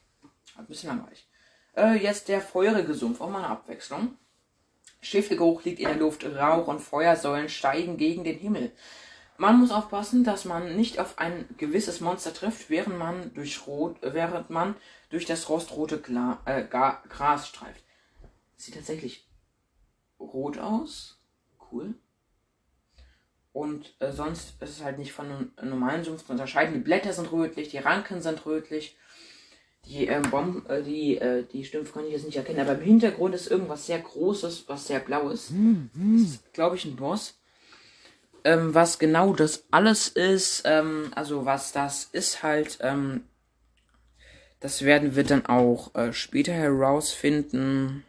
[0.58, 1.28] Ein bisschen langweilig.
[1.76, 4.18] Äh, jetzt der feurige Sumpf, auch mal eine Abwechslung.
[5.02, 8.72] Schwefelgeruch liegt in der Luft, Rauch und Feuersäulen steigen gegen den Himmel.
[9.38, 13.98] Man muss aufpassen, dass man nicht auf ein gewisses Monster trifft, während man durch, Rot,
[14.02, 14.76] während man
[15.10, 17.84] durch das rostrote Gla äh, Gras streift.
[18.56, 19.28] Sieht tatsächlich
[20.20, 21.20] rot aus.
[21.72, 21.96] Cool.
[23.56, 26.74] Und äh, sonst ist es halt nicht von einem normalen Sumpf zu unterscheiden.
[26.74, 28.98] Die Blätter sind rötlich, die Ranken sind rötlich.
[29.86, 32.82] Die, ähm, Bomben, äh, die, äh, die Stümpfe kann ich jetzt nicht erkennen, aber im
[32.82, 35.54] Hintergrund ist irgendwas sehr Großes, was sehr blau ist.
[35.94, 37.40] Das ist, glaube ich, ein Boss.
[38.44, 43.24] Ähm, was genau das alles ist, ähm, also was das ist halt, ähm,
[44.60, 48.04] das werden wir dann auch äh, später herausfinden.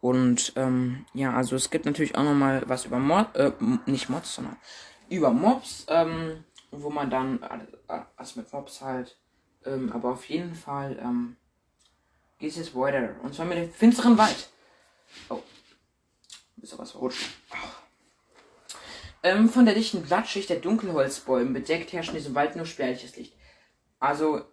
[0.00, 3.52] Und ähm, ja, also es gibt natürlich auch nochmal was über Mod, äh,
[3.86, 4.56] nicht Mods, sondern
[5.10, 7.42] über Mobs, ähm, wo man dann,
[7.88, 9.18] äh, also mit Mobs halt,
[9.66, 11.36] ähm, aber auf jeden Fall ähm,
[12.38, 13.16] geht es jetzt weiter.
[13.22, 14.50] Und zwar mit dem finsteren Wald.
[15.28, 15.42] Oh,
[16.62, 17.30] ist was verrutscht.
[19.22, 23.34] Ähm, von der dichten Blattschicht der Dunkelholzbäume bedeckt herrscht in diesem Wald nur spärliches Licht.
[23.98, 24.46] Also,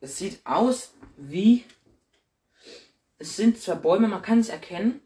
[0.00, 1.64] es sieht aus wie
[3.18, 5.00] es sind zwar Bäume, man kann es erkennen,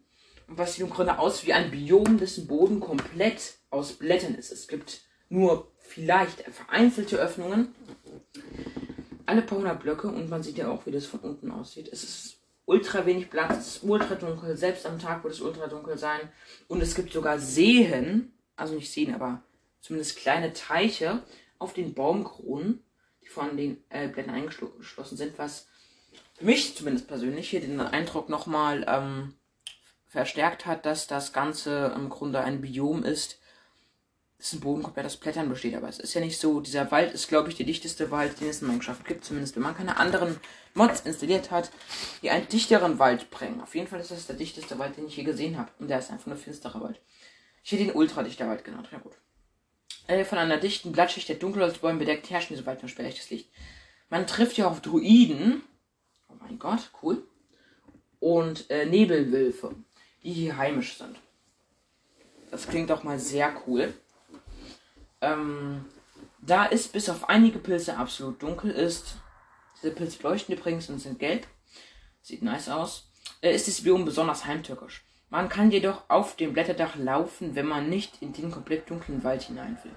[0.47, 4.51] was sieht im Grunde aus wie ein Biom, dessen Boden komplett aus Blättern ist.
[4.51, 7.75] Es gibt nur vielleicht vereinzelte Öffnungen,
[9.27, 11.89] alle paar hundert Blöcke und man sieht ja auch, wie das von unten aussieht.
[11.93, 15.69] Es ist ultra wenig Platz, es ist ultra dunkel, selbst am Tag wird es ultra
[15.69, 16.29] dunkel sein
[16.67, 19.43] und es gibt sogar Seen, also nicht Seen, aber
[19.81, 21.23] zumindest kleine Teiche
[21.59, 22.83] auf den Baumkronen,
[23.23, 25.69] die von den äh, Blättern eingeschlossen sind, was
[26.43, 29.35] mich zumindest persönlich hier den Eindruck nochmal ähm,
[30.09, 33.39] verstärkt hat, dass das Ganze im Grunde ein Biom ist,
[34.39, 35.75] das ein Boden komplett aus Blättern besteht.
[35.75, 36.61] Aber es ist ja nicht so.
[36.61, 39.25] Dieser Wald ist, glaube ich, der dichteste Wald, den es in Minecraft gibt.
[39.25, 40.41] Zumindest wenn man keine anderen
[40.75, 41.71] Mods installiert hat,
[42.23, 43.61] die einen dichteren Wald bringen.
[43.61, 45.71] Auf jeden Fall ist das der dichteste Wald, den ich je gesehen habe.
[45.79, 47.01] Und der ist einfach nur finsterer Wald.
[47.63, 48.89] Ich hätte ihn ultradichter Wald genannt.
[48.91, 49.13] Ja gut.
[50.07, 53.51] Äh, von einer dichten Blattschicht der Dunkelholzbäume bedeckt herrscht diese Wald nur spärliches Licht.
[54.09, 55.63] Man trifft hier auf Druiden.
[56.31, 57.27] Oh mein Gott, cool.
[58.21, 59.75] Und äh, Nebelwölfe,
[60.23, 61.17] die hier heimisch sind.
[62.51, 63.95] Das klingt doch mal sehr cool.
[65.21, 65.85] Ähm,
[66.41, 69.17] da es bis auf einige Pilze absolut dunkel ist,
[69.77, 71.47] diese Pilze leuchten übrigens und sind gelb,
[72.23, 75.05] sieht nice aus, äh, ist das Biom besonders heimtückisch.
[75.29, 79.43] Man kann jedoch auf dem Blätterdach laufen, wenn man nicht in den komplett dunklen Wald
[79.43, 79.95] hinein will.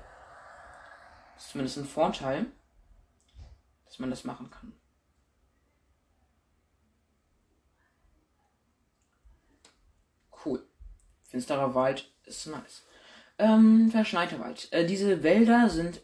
[1.34, 2.46] Das ist zumindest ein Vorteil,
[3.86, 4.74] dass man das machen kann.
[10.46, 10.63] Cool.
[11.34, 12.84] Finsterer Wald ist nice.
[13.39, 14.67] Ähm, verschneiter Wald.
[14.69, 16.00] Äh, diese Wälder sind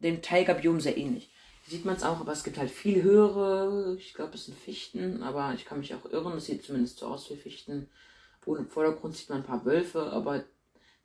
[0.00, 1.30] dem Tigerbiom sehr ähnlich.
[1.62, 4.58] Hier sieht man es auch, aber es gibt halt viel höhere, ich glaube es sind
[4.58, 7.88] Fichten, aber ich kann mich auch irren, es sieht zumindest so aus wie Fichten.
[8.44, 10.42] Und im Vordergrund sieht man ein paar Wölfe, aber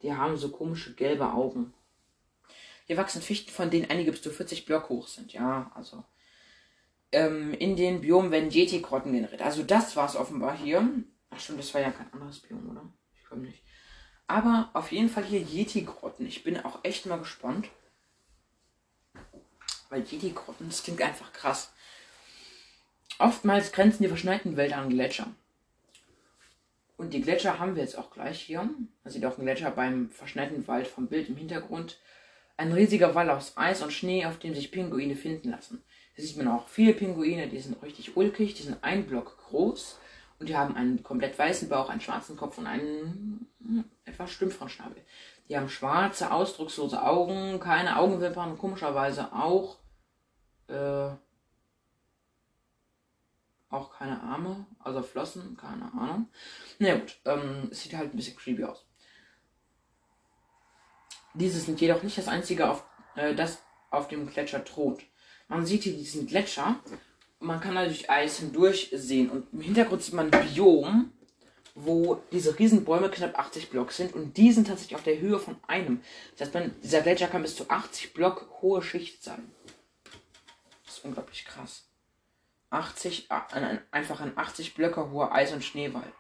[0.01, 1.71] die haben so komische gelbe Augen.
[2.87, 6.03] Hier wachsen Fichten, von denen einige bis zu 40 Block hoch sind, ja, also.
[7.11, 9.43] Ähm, in den Biomen werden Yeti-Grotten generiert.
[9.43, 10.89] Also das war es offenbar hier.
[11.29, 12.91] Ach stimmt, das war ja kein anderes Biom, oder?
[13.13, 13.61] Ich glaube nicht.
[14.27, 16.27] Aber auf jeden Fall hier Yeti-Grotten.
[16.27, 17.69] Ich bin auch echt mal gespannt.
[19.89, 21.71] Weil Yeti-Grotten, das klingt einfach krass.
[23.19, 25.27] Oftmals grenzen die verschneiten Wälder an Gletscher.
[26.97, 28.59] Und die Gletscher haben wir jetzt auch gleich hier.
[28.63, 31.99] Man sieht auch einen Gletscher beim verschneiten Wald vom Bild im Hintergrund.
[32.57, 35.83] Ein riesiger Wall aus Eis und Schnee, auf dem sich Pinguine finden lassen.
[36.15, 39.99] Hier sieht man auch viele Pinguine, die sind richtig ulkig, die sind ein Block groß
[40.39, 44.69] und die haben einen komplett weißen Bauch, einen schwarzen Kopf und einen hm, etwas stümpferen
[44.69, 45.04] Schnabel.
[45.50, 49.78] Die haben schwarze, ausdruckslose Augen, keine Augenwimpern, komischerweise auch
[50.67, 51.10] äh,
[53.69, 56.30] auch keine Arme, also Flossen, keine Ahnung.
[56.80, 58.86] Na gut, ähm, sieht halt ein bisschen creepy aus.
[61.34, 65.04] Diese sind jedoch nicht das einzige, auf, äh, das auf dem Gletscher thront.
[65.47, 66.80] Man sieht hier diesen Gletscher.
[67.39, 69.30] Man kann da durch Eis hindurch sehen.
[69.30, 71.12] Und im Hintergrund sieht man ein Biom,
[71.76, 74.13] wo diese Riesenbäume knapp 80 Block sind.
[74.13, 76.02] Und die sind tatsächlich auf der Höhe von einem.
[76.32, 79.52] Das heißt, man, dieser Gletscher kann bis zu 80 Block hohe Schicht sein.
[80.86, 81.88] Das ist unglaublich krass.
[82.69, 86.12] 80, äh, einfach ein 80 Blöcke hoher Eis- und Schneewald.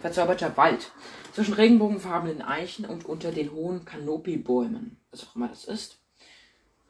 [0.00, 0.92] Verzauberter Wald.
[1.34, 6.01] Zwischen regenbogenfarbenen Eichen und unter den hohen Kanopibäumen, was auch immer das ist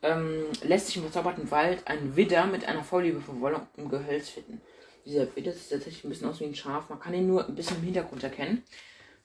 [0.02, 4.28] ähm, lässt sich im verzauberten Wald ein Widder mit einer Vorliebe für Wolle und Gehölz
[4.28, 4.60] finden.
[5.04, 6.88] Dieser Widder sieht tatsächlich ein bisschen aus wie ein Schaf.
[6.88, 8.64] Man kann ihn nur ein bisschen im Hintergrund erkennen.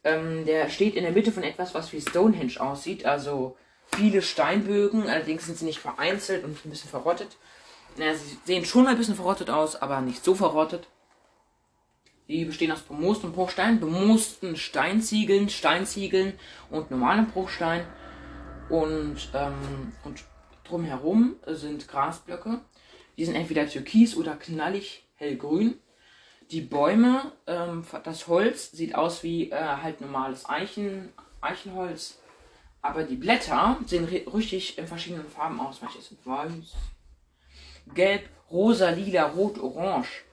[0.04, 3.06] Ähm, der steht in der Mitte von etwas, was wie Stonehenge aussieht.
[3.06, 3.58] Also
[3.96, 5.08] viele Steinbögen.
[5.08, 7.38] Allerdings sind sie nicht vereinzelt und ein bisschen verrottet.
[7.98, 10.88] Naja, sie sehen schon ein bisschen verrottet aus, aber nicht so verrottet.
[12.28, 16.34] Die bestehen aus bemoostem Bruchstein, bemoosten Steinziegeln, Steinziegeln
[16.70, 17.86] und normalem Bruchstein.
[18.70, 20.26] Und, ähm, und
[20.68, 22.62] Drumherum sind Grasblöcke.
[23.18, 25.80] Die sind entweder türkis oder knallig hellgrün.
[26.52, 31.10] Die Bäume, ähm, das Holz sieht aus wie äh, halt normales Eichen,
[31.42, 32.20] Eichenholz.
[32.82, 35.82] Aber die Blätter sehen richtig in verschiedenen Farben aus.
[35.82, 36.74] Manche sind weiß,
[37.94, 40.24] gelb, rosa, lila, rot, orange.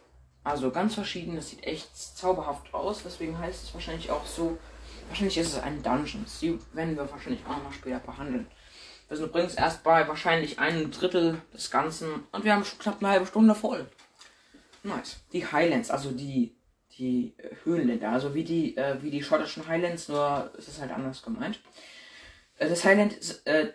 [0.45, 1.37] Also ganz verschieden.
[1.37, 3.03] Das sieht echt zauberhaft aus.
[3.03, 4.59] Deswegen heißt es wahrscheinlich auch so.
[5.09, 6.25] Wahrscheinlich ist es ein Dungeon.
[6.41, 8.47] Die werden wir wahrscheinlich auch noch später behandeln.
[9.09, 12.99] Wir sind übrigens erst bei wahrscheinlich einem Drittel des Ganzen und wir haben schon knapp
[13.01, 13.87] eine halbe Stunde voll.
[14.83, 15.21] Nice.
[15.33, 16.55] Die Highlands, also die,
[16.99, 20.91] die äh, Höhenländer, also wie die, äh, wie die schottischen Highlands, nur ist es halt
[20.91, 21.61] anders gemeint.
[22.59, 23.73] Äh, das Highland äh,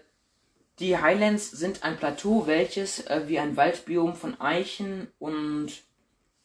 [0.80, 5.72] die Highlands sind ein Plateau, welches äh, wie ein Waldbiom von Eichen und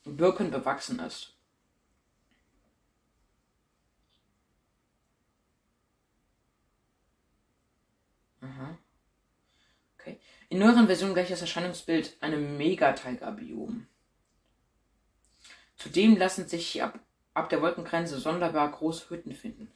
[0.05, 1.34] Birken bewachsen ist.
[8.45, 8.79] Aha.
[9.99, 10.21] Okay.
[10.51, 13.87] In neueren Versionen gleicht das Erscheinungsbild einem Mega-Tiger-Biom.
[15.77, 16.99] Zudem lassen sich ab,
[17.33, 19.73] ab der Wolkengrenze sonderbar große Hütten finden.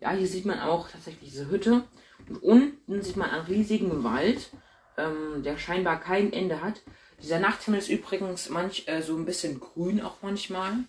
[0.00, 1.84] Ja, hier sieht man auch tatsächlich diese Hütte.
[2.28, 4.50] Und unten sieht man einen riesigen Wald,
[4.96, 6.82] ähm, der scheinbar kein Ende hat.
[7.20, 10.84] Dieser Nachthimmel ist übrigens manch äh, so ein bisschen grün auch manchmal.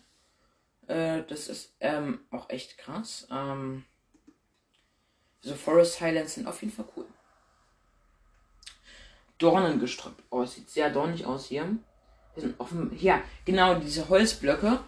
[0.88, 3.28] Äh, das ist ähm, auch echt krass.
[3.32, 3.86] Ähm,
[5.42, 7.06] so Forest Highlands sind auf jeden Fall cool.
[9.44, 10.24] Dornengestrüpp.
[10.30, 11.66] Oh, es sieht sehr dornig aus hier.
[12.34, 12.92] Hier sind offen.
[13.00, 14.80] Ja, genau, diese Holzblöcke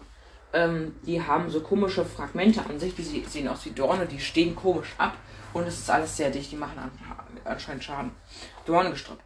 [0.52, 4.54] Ähm, die haben so komische Fragmente an sich, die sehen aus wie Dorne, die stehen
[4.54, 5.14] komisch ab
[5.52, 6.78] und es ist alles sehr dicht, die machen
[7.44, 8.12] anscheinend Schaden.
[8.64, 9.18] Dornengestrüpp.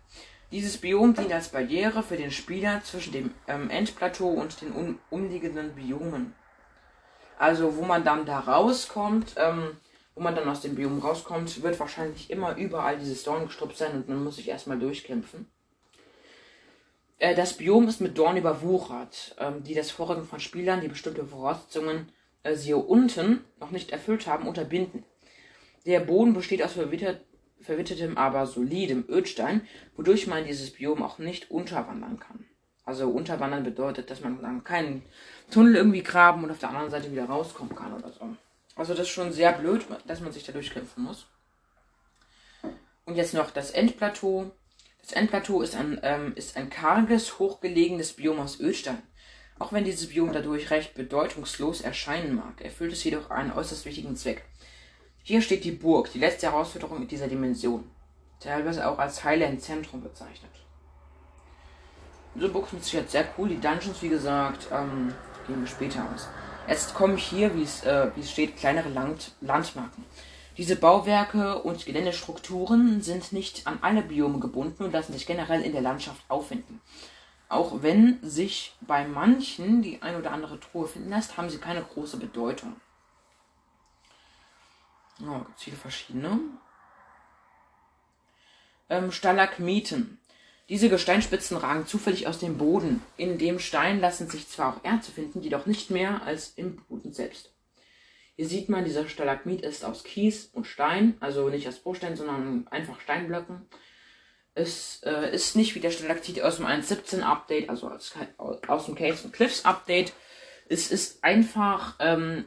[0.50, 4.98] Dieses Biom dient als Barriere für den Spieler zwischen dem ähm, Endplateau und den um,
[5.10, 6.34] umliegenden Biomen.
[7.38, 9.76] Also wo man dann da rauskommt, ähm,
[10.20, 14.08] wo man dann aus dem Biom rauskommt, wird wahrscheinlich immer überall dieses Dornengestrüpp sein und
[14.10, 15.46] man muss sich erstmal durchkämpfen.
[17.18, 21.24] Äh, das Biom ist mit Dorn überwuchert, ähm, die das Vorrücken von Spielern, die bestimmte
[21.24, 25.04] Voraussetzungen, äh, siehe unten, noch nicht erfüllt haben, unterbinden.
[25.86, 27.22] Der Boden besteht aus verwittert,
[27.62, 29.62] verwittertem, aber solidem Ödstein,
[29.96, 32.44] wodurch man dieses Biom auch nicht unterwandern kann.
[32.84, 35.00] Also unterwandern bedeutet, dass man dann keinen
[35.50, 38.36] Tunnel irgendwie graben und auf der anderen Seite wieder rauskommen kann oder so.
[38.80, 41.26] Also das ist schon sehr blöd, dass man sich da durchkämpfen muss.
[43.04, 44.52] Und jetzt noch das Endplateau.
[45.02, 49.02] Das Endplateau ist ein, ähm, ist ein karges, hochgelegenes Biom aus Ölstein.
[49.58, 54.16] Auch wenn dieses Biom dadurch recht bedeutungslos erscheinen mag, erfüllt es jedoch einen äußerst wichtigen
[54.16, 54.46] Zweck.
[55.24, 57.84] Hier steht die Burg, die letzte Herausforderung in dieser Dimension,
[58.40, 60.52] teilweise auch als Highland Zentrum bezeichnet.
[62.34, 65.12] Diese Burg ist jetzt sehr cool, die Dungeons, wie gesagt, ähm,
[65.46, 66.28] gehen wir später aus.
[66.68, 70.04] Jetzt komme ich hier, wie es, äh, wie es steht, kleinere Land Landmarken.
[70.56, 75.72] Diese Bauwerke und Geländestrukturen sind nicht an alle Biome gebunden und lassen sich generell in
[75.72, 76.80] der Landschaft auffinden.
[77.48, 81.82] Auch wenn sich bei manchen die ein oder andere Truhe finden lässt, haben sie keine
[81.82, 82.76] große Bedeutung.
[85.18, 86.38] Ja, gibt es viele verschiedene.
[88.88, 90.19] Ähm, Stalagmiten.
[90.70, 93.02] Diese Gesteinspitzen ragen zufällig aus dem Boden.
[93.16, 97.12] In dem Stein lassen sich zwar auch Erze finden, jedoch nicht mehr als im Boden
[97.12, 97.52] selbst.
[98.36, 102.68] Hier sieht man, dieser Stalagmit ist aus Kies und Stein, also nicht aus Bruchstein, sondern
[102.68, 103.66] einfach Steinblöcken.
[104.54, 108.94] Es äh, ist nicht wie der Stalaktit aus dem 1.17 Update, also aus, aus dem
[108.94, 110.12] Caves und Cliffs Update.
[110.68, 112.44] Es ist einfach, ähm,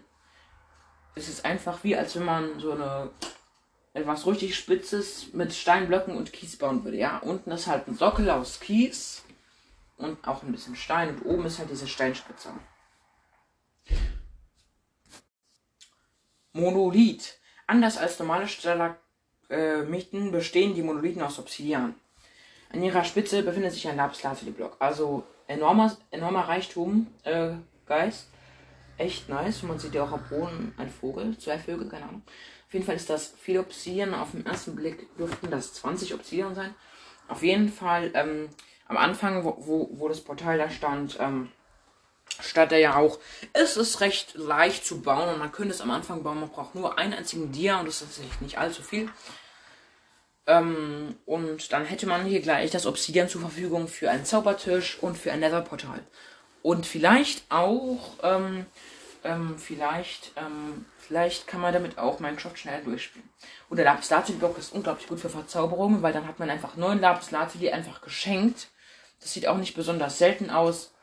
[1.15, 3.12] es ist einfach wie als wenn man so eine
[3.93, 6.97] etwas richtig Spitzes mit Steinblöcken und Kies bauen würde.
[6.97, 9.23] Ja, unten ist halt ein Sockel aus Kies
[9.97, 12.49] und auch ein bisschen Stein und oben ist halt diese Steinspitze.
[16.53, 17.39] Monolith.
[17.67, 21.95] Anders als normale Stalagmiten bestehen die Monolithen aus Obsidian.
[22.71, 24.77] An ihrer Spitze befindet sich ein Lapis-Lazuli-Block.
[24.79, 27.51] Also enormer, enormer Reichtum, äh,
[27.86, 28.27] Geist.
[28.97, 29.63] Echt nice.
[29.63, 32.23] Man sieht ja auch am Boden ein Vogel, zwei Vögel, keine Ahnung.
[32.67, 34.13] Auf jeden Fall ist das viel Obsidian.
[34.13, 36.73] Auf den ersten Blick dürften das 20 Obsidian sein.
[37.27, 38.49] Auf jeden Fall ähm,
[38.88, 41.51] am Anfang, wo, wo, wo das Portal da stand, ähm,
[42.39, 43.19] statt er ja auch,
[43.53, 46.39] es ist recht leicht zu bauen und man könnte es am Anfang bauen.
[46.39, 49.10] Man braucht nur einen einzigen Dia und das ist tatsächlich nicht allzu viel.
[50.45, 55.17] Ähm, und dann hätte man hier gleich das Obsidian zur Verfügung für einen Zaubertisch und
[55.17, 56.01] für ein Netherportal.
[56.63, 58.65] Und vielleicht auch, ähm,
[59.26, 63.30] ähm, vielleicht, ähm, vielleicht kann man damit auch Minecraft schnell durchspielen.
[63.69, 66.78] Und der Lapis Lazuli Block ist unglaublich gut für Verzauberungen, weil dann hat man einfach
[66.78, 68.69] neun Lapis Lazuli einfach geschenkt.
[69.19, 70.93] Das sieht auch nicht besonders selten aus.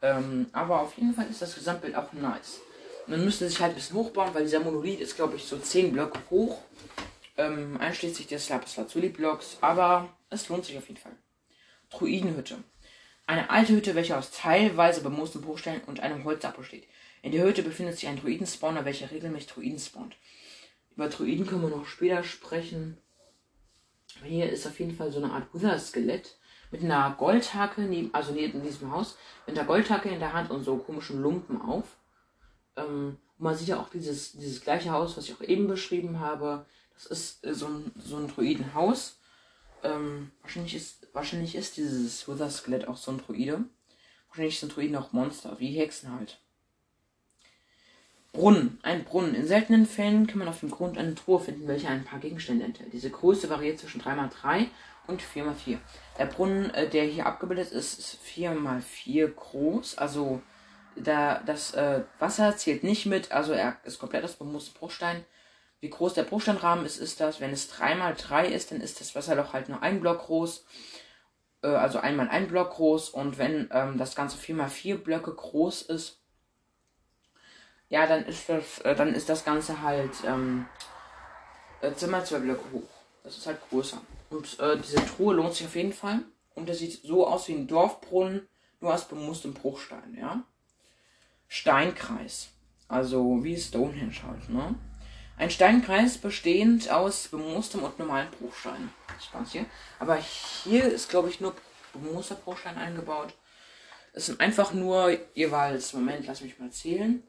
[0.00, 2.60] Ähm, aber auf jeden Fall ist das Gesamtbild auch nice.
[3.06, 5.92] Man müsste sich halt ein bisschen hochbauen, weil dieser Monolith ist, glaube ich, so 10
[5.92, 6.62] Blöcke hoch.
[7.36, 9.58] Ähm, einschließlich des Lapis Lazuli Blocks.
[9.60, 11.12] Aber es lohnt sich auf jeden Fall.
[11.90, 12.64] Druidenhütte.
[13.32, 16.86] Eine alte Hütte, welche aus teilweise bemoosten Bruchsteinen und einem Holzstab besteht.
[17.22, 20.16] In der Hütte befindet sich ein Druidenspawner, welcher regelmäßig Druiden spawnt.
[20.94, 22.98] Über Druiden können wir noch später sprechen.
[24.22, 26.36] Hier ist auf jeden Fall so eine Art Wither-Skelett
[26.70, 29.16] mit einer Goldhacke, neben, also neben diesem Haus,
[29.46, 31.96] mit einer Goldhacke in der Hand und so komischen Lumpen auf.
[32.76, 36.66] Ähm, man sieht ja auch dieses, dieses gleiche Haus, was ich auch eben beschrieben habe.
[36.92, 39.21] Das ist äh, so ein, so ein Druidenhaus.
[39.82, 43.64] Ähm, wahrscheinlich, ist, wahrscheinlich ist dieses Wither-Skelett auch so ein Druide.
[44.28, 46.40] Wahrscheinlich sind Druiden auch Monster, wie Hexen halt.
[48.32, 49.34] Brunnen, ein Brunnen.
[49.34, 52.64] In seltenen Fällen kann man auf dem Grund eine Truhe finden, welche ein paar Gegenstände
[52.64, 52.92] enthält.
[52.92, 54.68] Diese Größe variiert zwischen 3x3
[55.06, 55.78] und 4x4.
[56.18, 59.98] Der Brunnen, äh, der hier abgebildet ist, ist 4x4 groß.
[59.98, 60.40] Also
[60.96, 65.24] da, das äh, Wasser zählt nicht mit, also er ist komplett aus bemoosten Bruchstein.
[65.82, 67.40] Wie groß der Bruchsteinrahmen ist, ist das.
[67.40, 70.64] Wenn es 3x3 ist, dann ist das Wasserloch halt nur ein Block groß.
[71.64, 73.10] Äh, also einmal ein Block groß.
[73.10, 76.20] Und wenn ähm, das Ganze 4x4 Blöcke groß ist,
[77.88, 80.66] ja, dann ist das, äh, dann ist das Ganze halt ähm,
[81.80, 82.88] äh, Zimmer zwei Blöcke hoch.
[83.24, 84.00] Das ist halt größer.
[84.30, 86.20] Und äh, diese Truhe lohnt sich auf jeden Fall.
[86.54, 88.46] Und das sieht so aus wie ein Dorfbrunnen,
[88.78, 90.44] nur aus bemusstem Bruchstein, ja.
[91.48, 92.50] Steinkreis.
[92.86, 94.76] Also wie Stonehenge halt, ne?
[95.38, 98.90] Ein Steinkreis bestehend aus bemusstem und normalen Bruchstein.
[99.20, 99.66] Spaß hier.
[99.98, 101.54] Aber hier ist, glaube ich, nur
[101.92, 103.34] bemooster Bruchstein eingebaut.
[104.12, 107.22] Es sind einfach nur jeweils, Moment, lass mich mal zählen,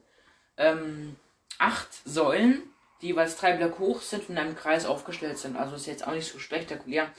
[0.56, 1.16] ähm,
[1.58, 2.62] acht Säulen,
[3.00, 5.56] die jeweils drei Blöcke hoch sind und in einem Kreis aufgestellt sind.
[5.56, 7.10] Also ist jetzt auch nicht so spektakulär.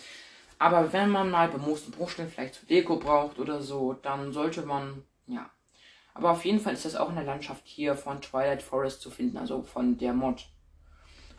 [0.60, 5.04] Aber wenn man mal bemoosten Bruchstein vielleicht zur Deko braucht oder so, dann sollte man,
[5.28, 5.50] ja.
[6.14, 9.12] Aber auf jeden Fall ist das auch in der Landschaft hier von Twilight Forest zu
[9.12, 10.46] finden, also von der Mod.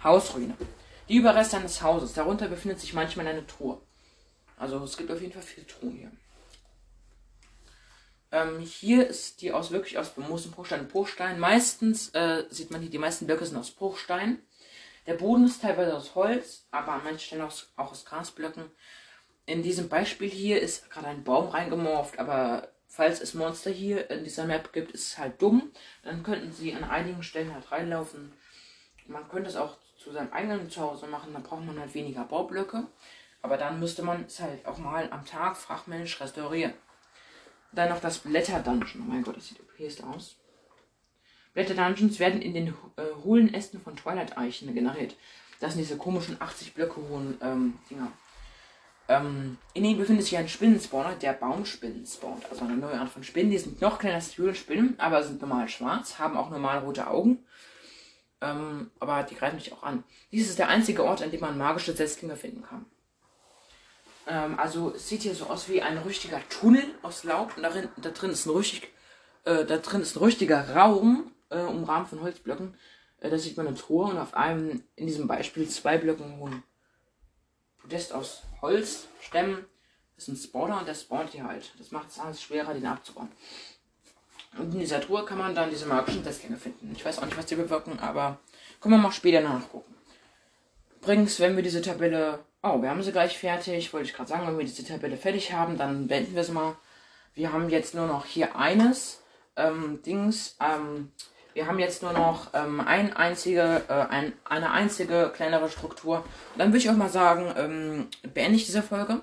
[0.03, 0.57] Hausruine.
[1.09, 2.15] Die Überreste eines Hauses.
[2.15, 3.81] Darunter befindet sich manchmal eine Truhe.
[4.57, 6.11] Also es gibt auf jeden Fall viele Truhen hier.
[8.33, 11.39] Ähm, hier ist die aus wirklich aus bemoosten Bruchstein und Bruchstein.
[11.39, 14.43] Meistens äh, sieht man hier, die meisten Blöcke sind aus Bruchstein.
[15.07, 18.65] Der Boden ist teilweise aus Holz, aber an manchen Stellen auch, auch aus Grasblöcken.
[19.45, 24.25] In diesem Beispiel hier ist gerade ein Baum reingemorft, aber falls es Monster hier in
[24.25, 25.71] dieser Map gibt, ist es halt dumm.
[26.03, 28.33] Dann könnten sie an einigen Stellen halt reinlaufen.
[29.07, 29.77] Man könnte es auch
[30.07, 32.87] zu seinem eigenen Zuhause machen, dann braucht man halt weniger Baublöcke.
[33.43, 36.75] Aber dann müsste man es halt auch mal am Tag fachmännisch restaurieren.
[37.73, 39.03] Dann noch das Blätter Dungeon.
[39.05, 40.37] Oh mein Gott, das sieht okay aus.
[41.55, 45.17] Blätter Dungeons werden in den äh, hohlen Ästen von Twilight Eichen generiert.
[45.59, 48.13] Das sind diese komischen 80 Blöcke hohen ähm, Dinger.
[49.09, 52.45] Ähm, in ihnen befindet sich ein Spinnenspawner, der Baumspinnen spawnt.
[52.49, 53.51] Also eine neue Art von Spinnen.
[53.51, 57.45] Die sind noch kleiner als Höhlenspinnen, aber sind normal schwarz, haben auch normal rote Augen.
[58.41, 60.05] Ähm, aber die greifen dich auch an.
[60.31, 62.85] Dies ist der einzige Ort, an dem man magische Setzlinge finden kann.
[64.27, 67.89] Ähm, also es sieht hier so aus wie ein richtiger Tunnel aus Laub und darin,
[67.97, 68.89] da drin ist ein richtig,
[69.45, 72.77] äh, da drin ist ein richtiger Raum, äh, umrahmt von Holzblöcken.
[73.21, 76.63] Äh, da sieht man eine Truhe und auf einem, in diesem Beispiel, zwei Blöcken hohen
[77.79, 79.65] Podest aus Holzstämmen.
[80.17, 81.73] Das ist ein Spawner und der spawnt hier halt.
[81.79, 83.31] Das macht es alles schwerer, den abzubauen.
[84.59, 86.93] Und in dieser Truhe kann man dann diese magischen Setzlinge finden.
[86.97, 88.39] Ich weiß auch nicht, was die bewirken, aber
[88.81, 89.95] können wir mal später nachgucken.
[91.03, 93.93] Übrigens, wenn wir diese Tabelle Oh, wir haben sie gleich fertig.
[93.93, 96.75] Wollte ich gerade sagen, wenn wir diese Tabelle fertig haben, dann beenden wir sie mal.
[97.33, 99.23] Wir haben jetzt nur noch hier eines
[99.55, 100.57] ähm, Dings.
[100.61, 101.13] Ähm,
[101.55, 106.25] wir haben jetzt nur noch ähm, ein einzige, äh, ein, eine einzige kleinere Struktur.
[106.55, 109.21] Und dann würde ich auch mal sagen, ähm, beende ich diese Folge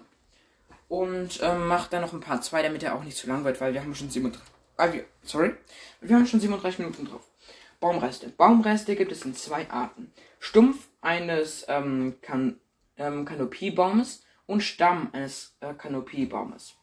[0.88, 3.60] und ähm, mache dann noch ein paar zwei, damit er auch nicht zu lang wird,
[3.60, 4.42] weil wir haben schon 37.
[4.84, 5.54] Ah, wir, sorry,
[6.02, 7.22] wir haben schon 37 Minuten drauf.
[7.80, 8.28] Baumreste.
[8.28, 10.12] Baumreste gibt es in zwei Arten.
[10.40, 12.60] Stumpf eines ähm, kann
[12.98, 16.76] ähm, Kanopiebaumes und Stamm eines äh, Kanopiebaumes,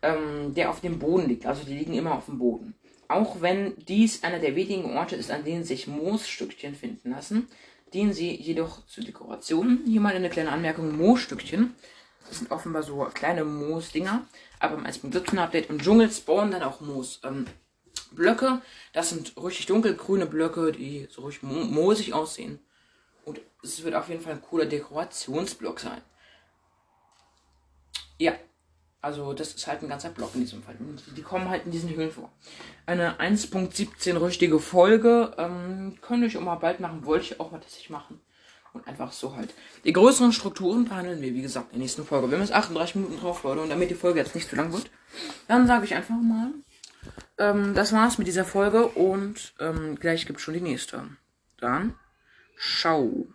[0.00, 1.44] ähm, der auf dem Boden liegt.
[1.44, 2.74] Also die liegen immer auf dem Boden.
[3.08, 7.48] Auch wenn dies einer der wenigen Orte ist, an denen sich Moosstückchen finden lassen,
[7.92, 9.80] dienen sie jedoch zur Dekoration.
[9.84, 11.74] Hier mal eine kleine Anmerkung: Moosstückchen.
[12.30, 14.24] Das sind offenbar so kleine Moosdinger.
[14.60, 18.46] Aber im 1.17 Update im Dschungel spawnen dann auch Moosblöcke.
[18.46, 18.62] Ähm,
[18.92, 22.60] das sind richtig dunkelgrüne Blöcke, die so richtig moosig aussehen.
[23.24, 26.00] Und es wird auf jeden Fall ein cooler Dekorationsblock sein.
[28.18, 28.34] Ja,
[29.00, 30.76] also das ist halt ein ganzer Block in diesem Fall.
[30.78, 32.30] Die, die kommen halt in diesen Höhlen vor.
[32.86, 37.04] Eine 1.17 richtige Folge ähm, könnte ich auch mal bald machen.
[37.04, 38.20] Wollte ich auch mal tatsächlich machen.
[38.72, 39.52] Und einfach so halt.
[39.84, 42.30] Die größeren Strukturen behandeln wir, wie gesagt, in der nächsten Folge.
[42.30, 43.62] Wir haben jetzt 38 Minuten drauf, Leute.
[43.62, 44.90] Und damit die Folge jetzt nicht zu lang wird,
[45.48, 46.52] dann sage ich einfach mal,
[47.38, 48.86] ähm, das war's mit dieser Folge.
[48.86, 51.04] Und ähm, gleich gibt's schon die nächste.
[51.58, 51.94] Dann
[52.60, 53.26] Ciao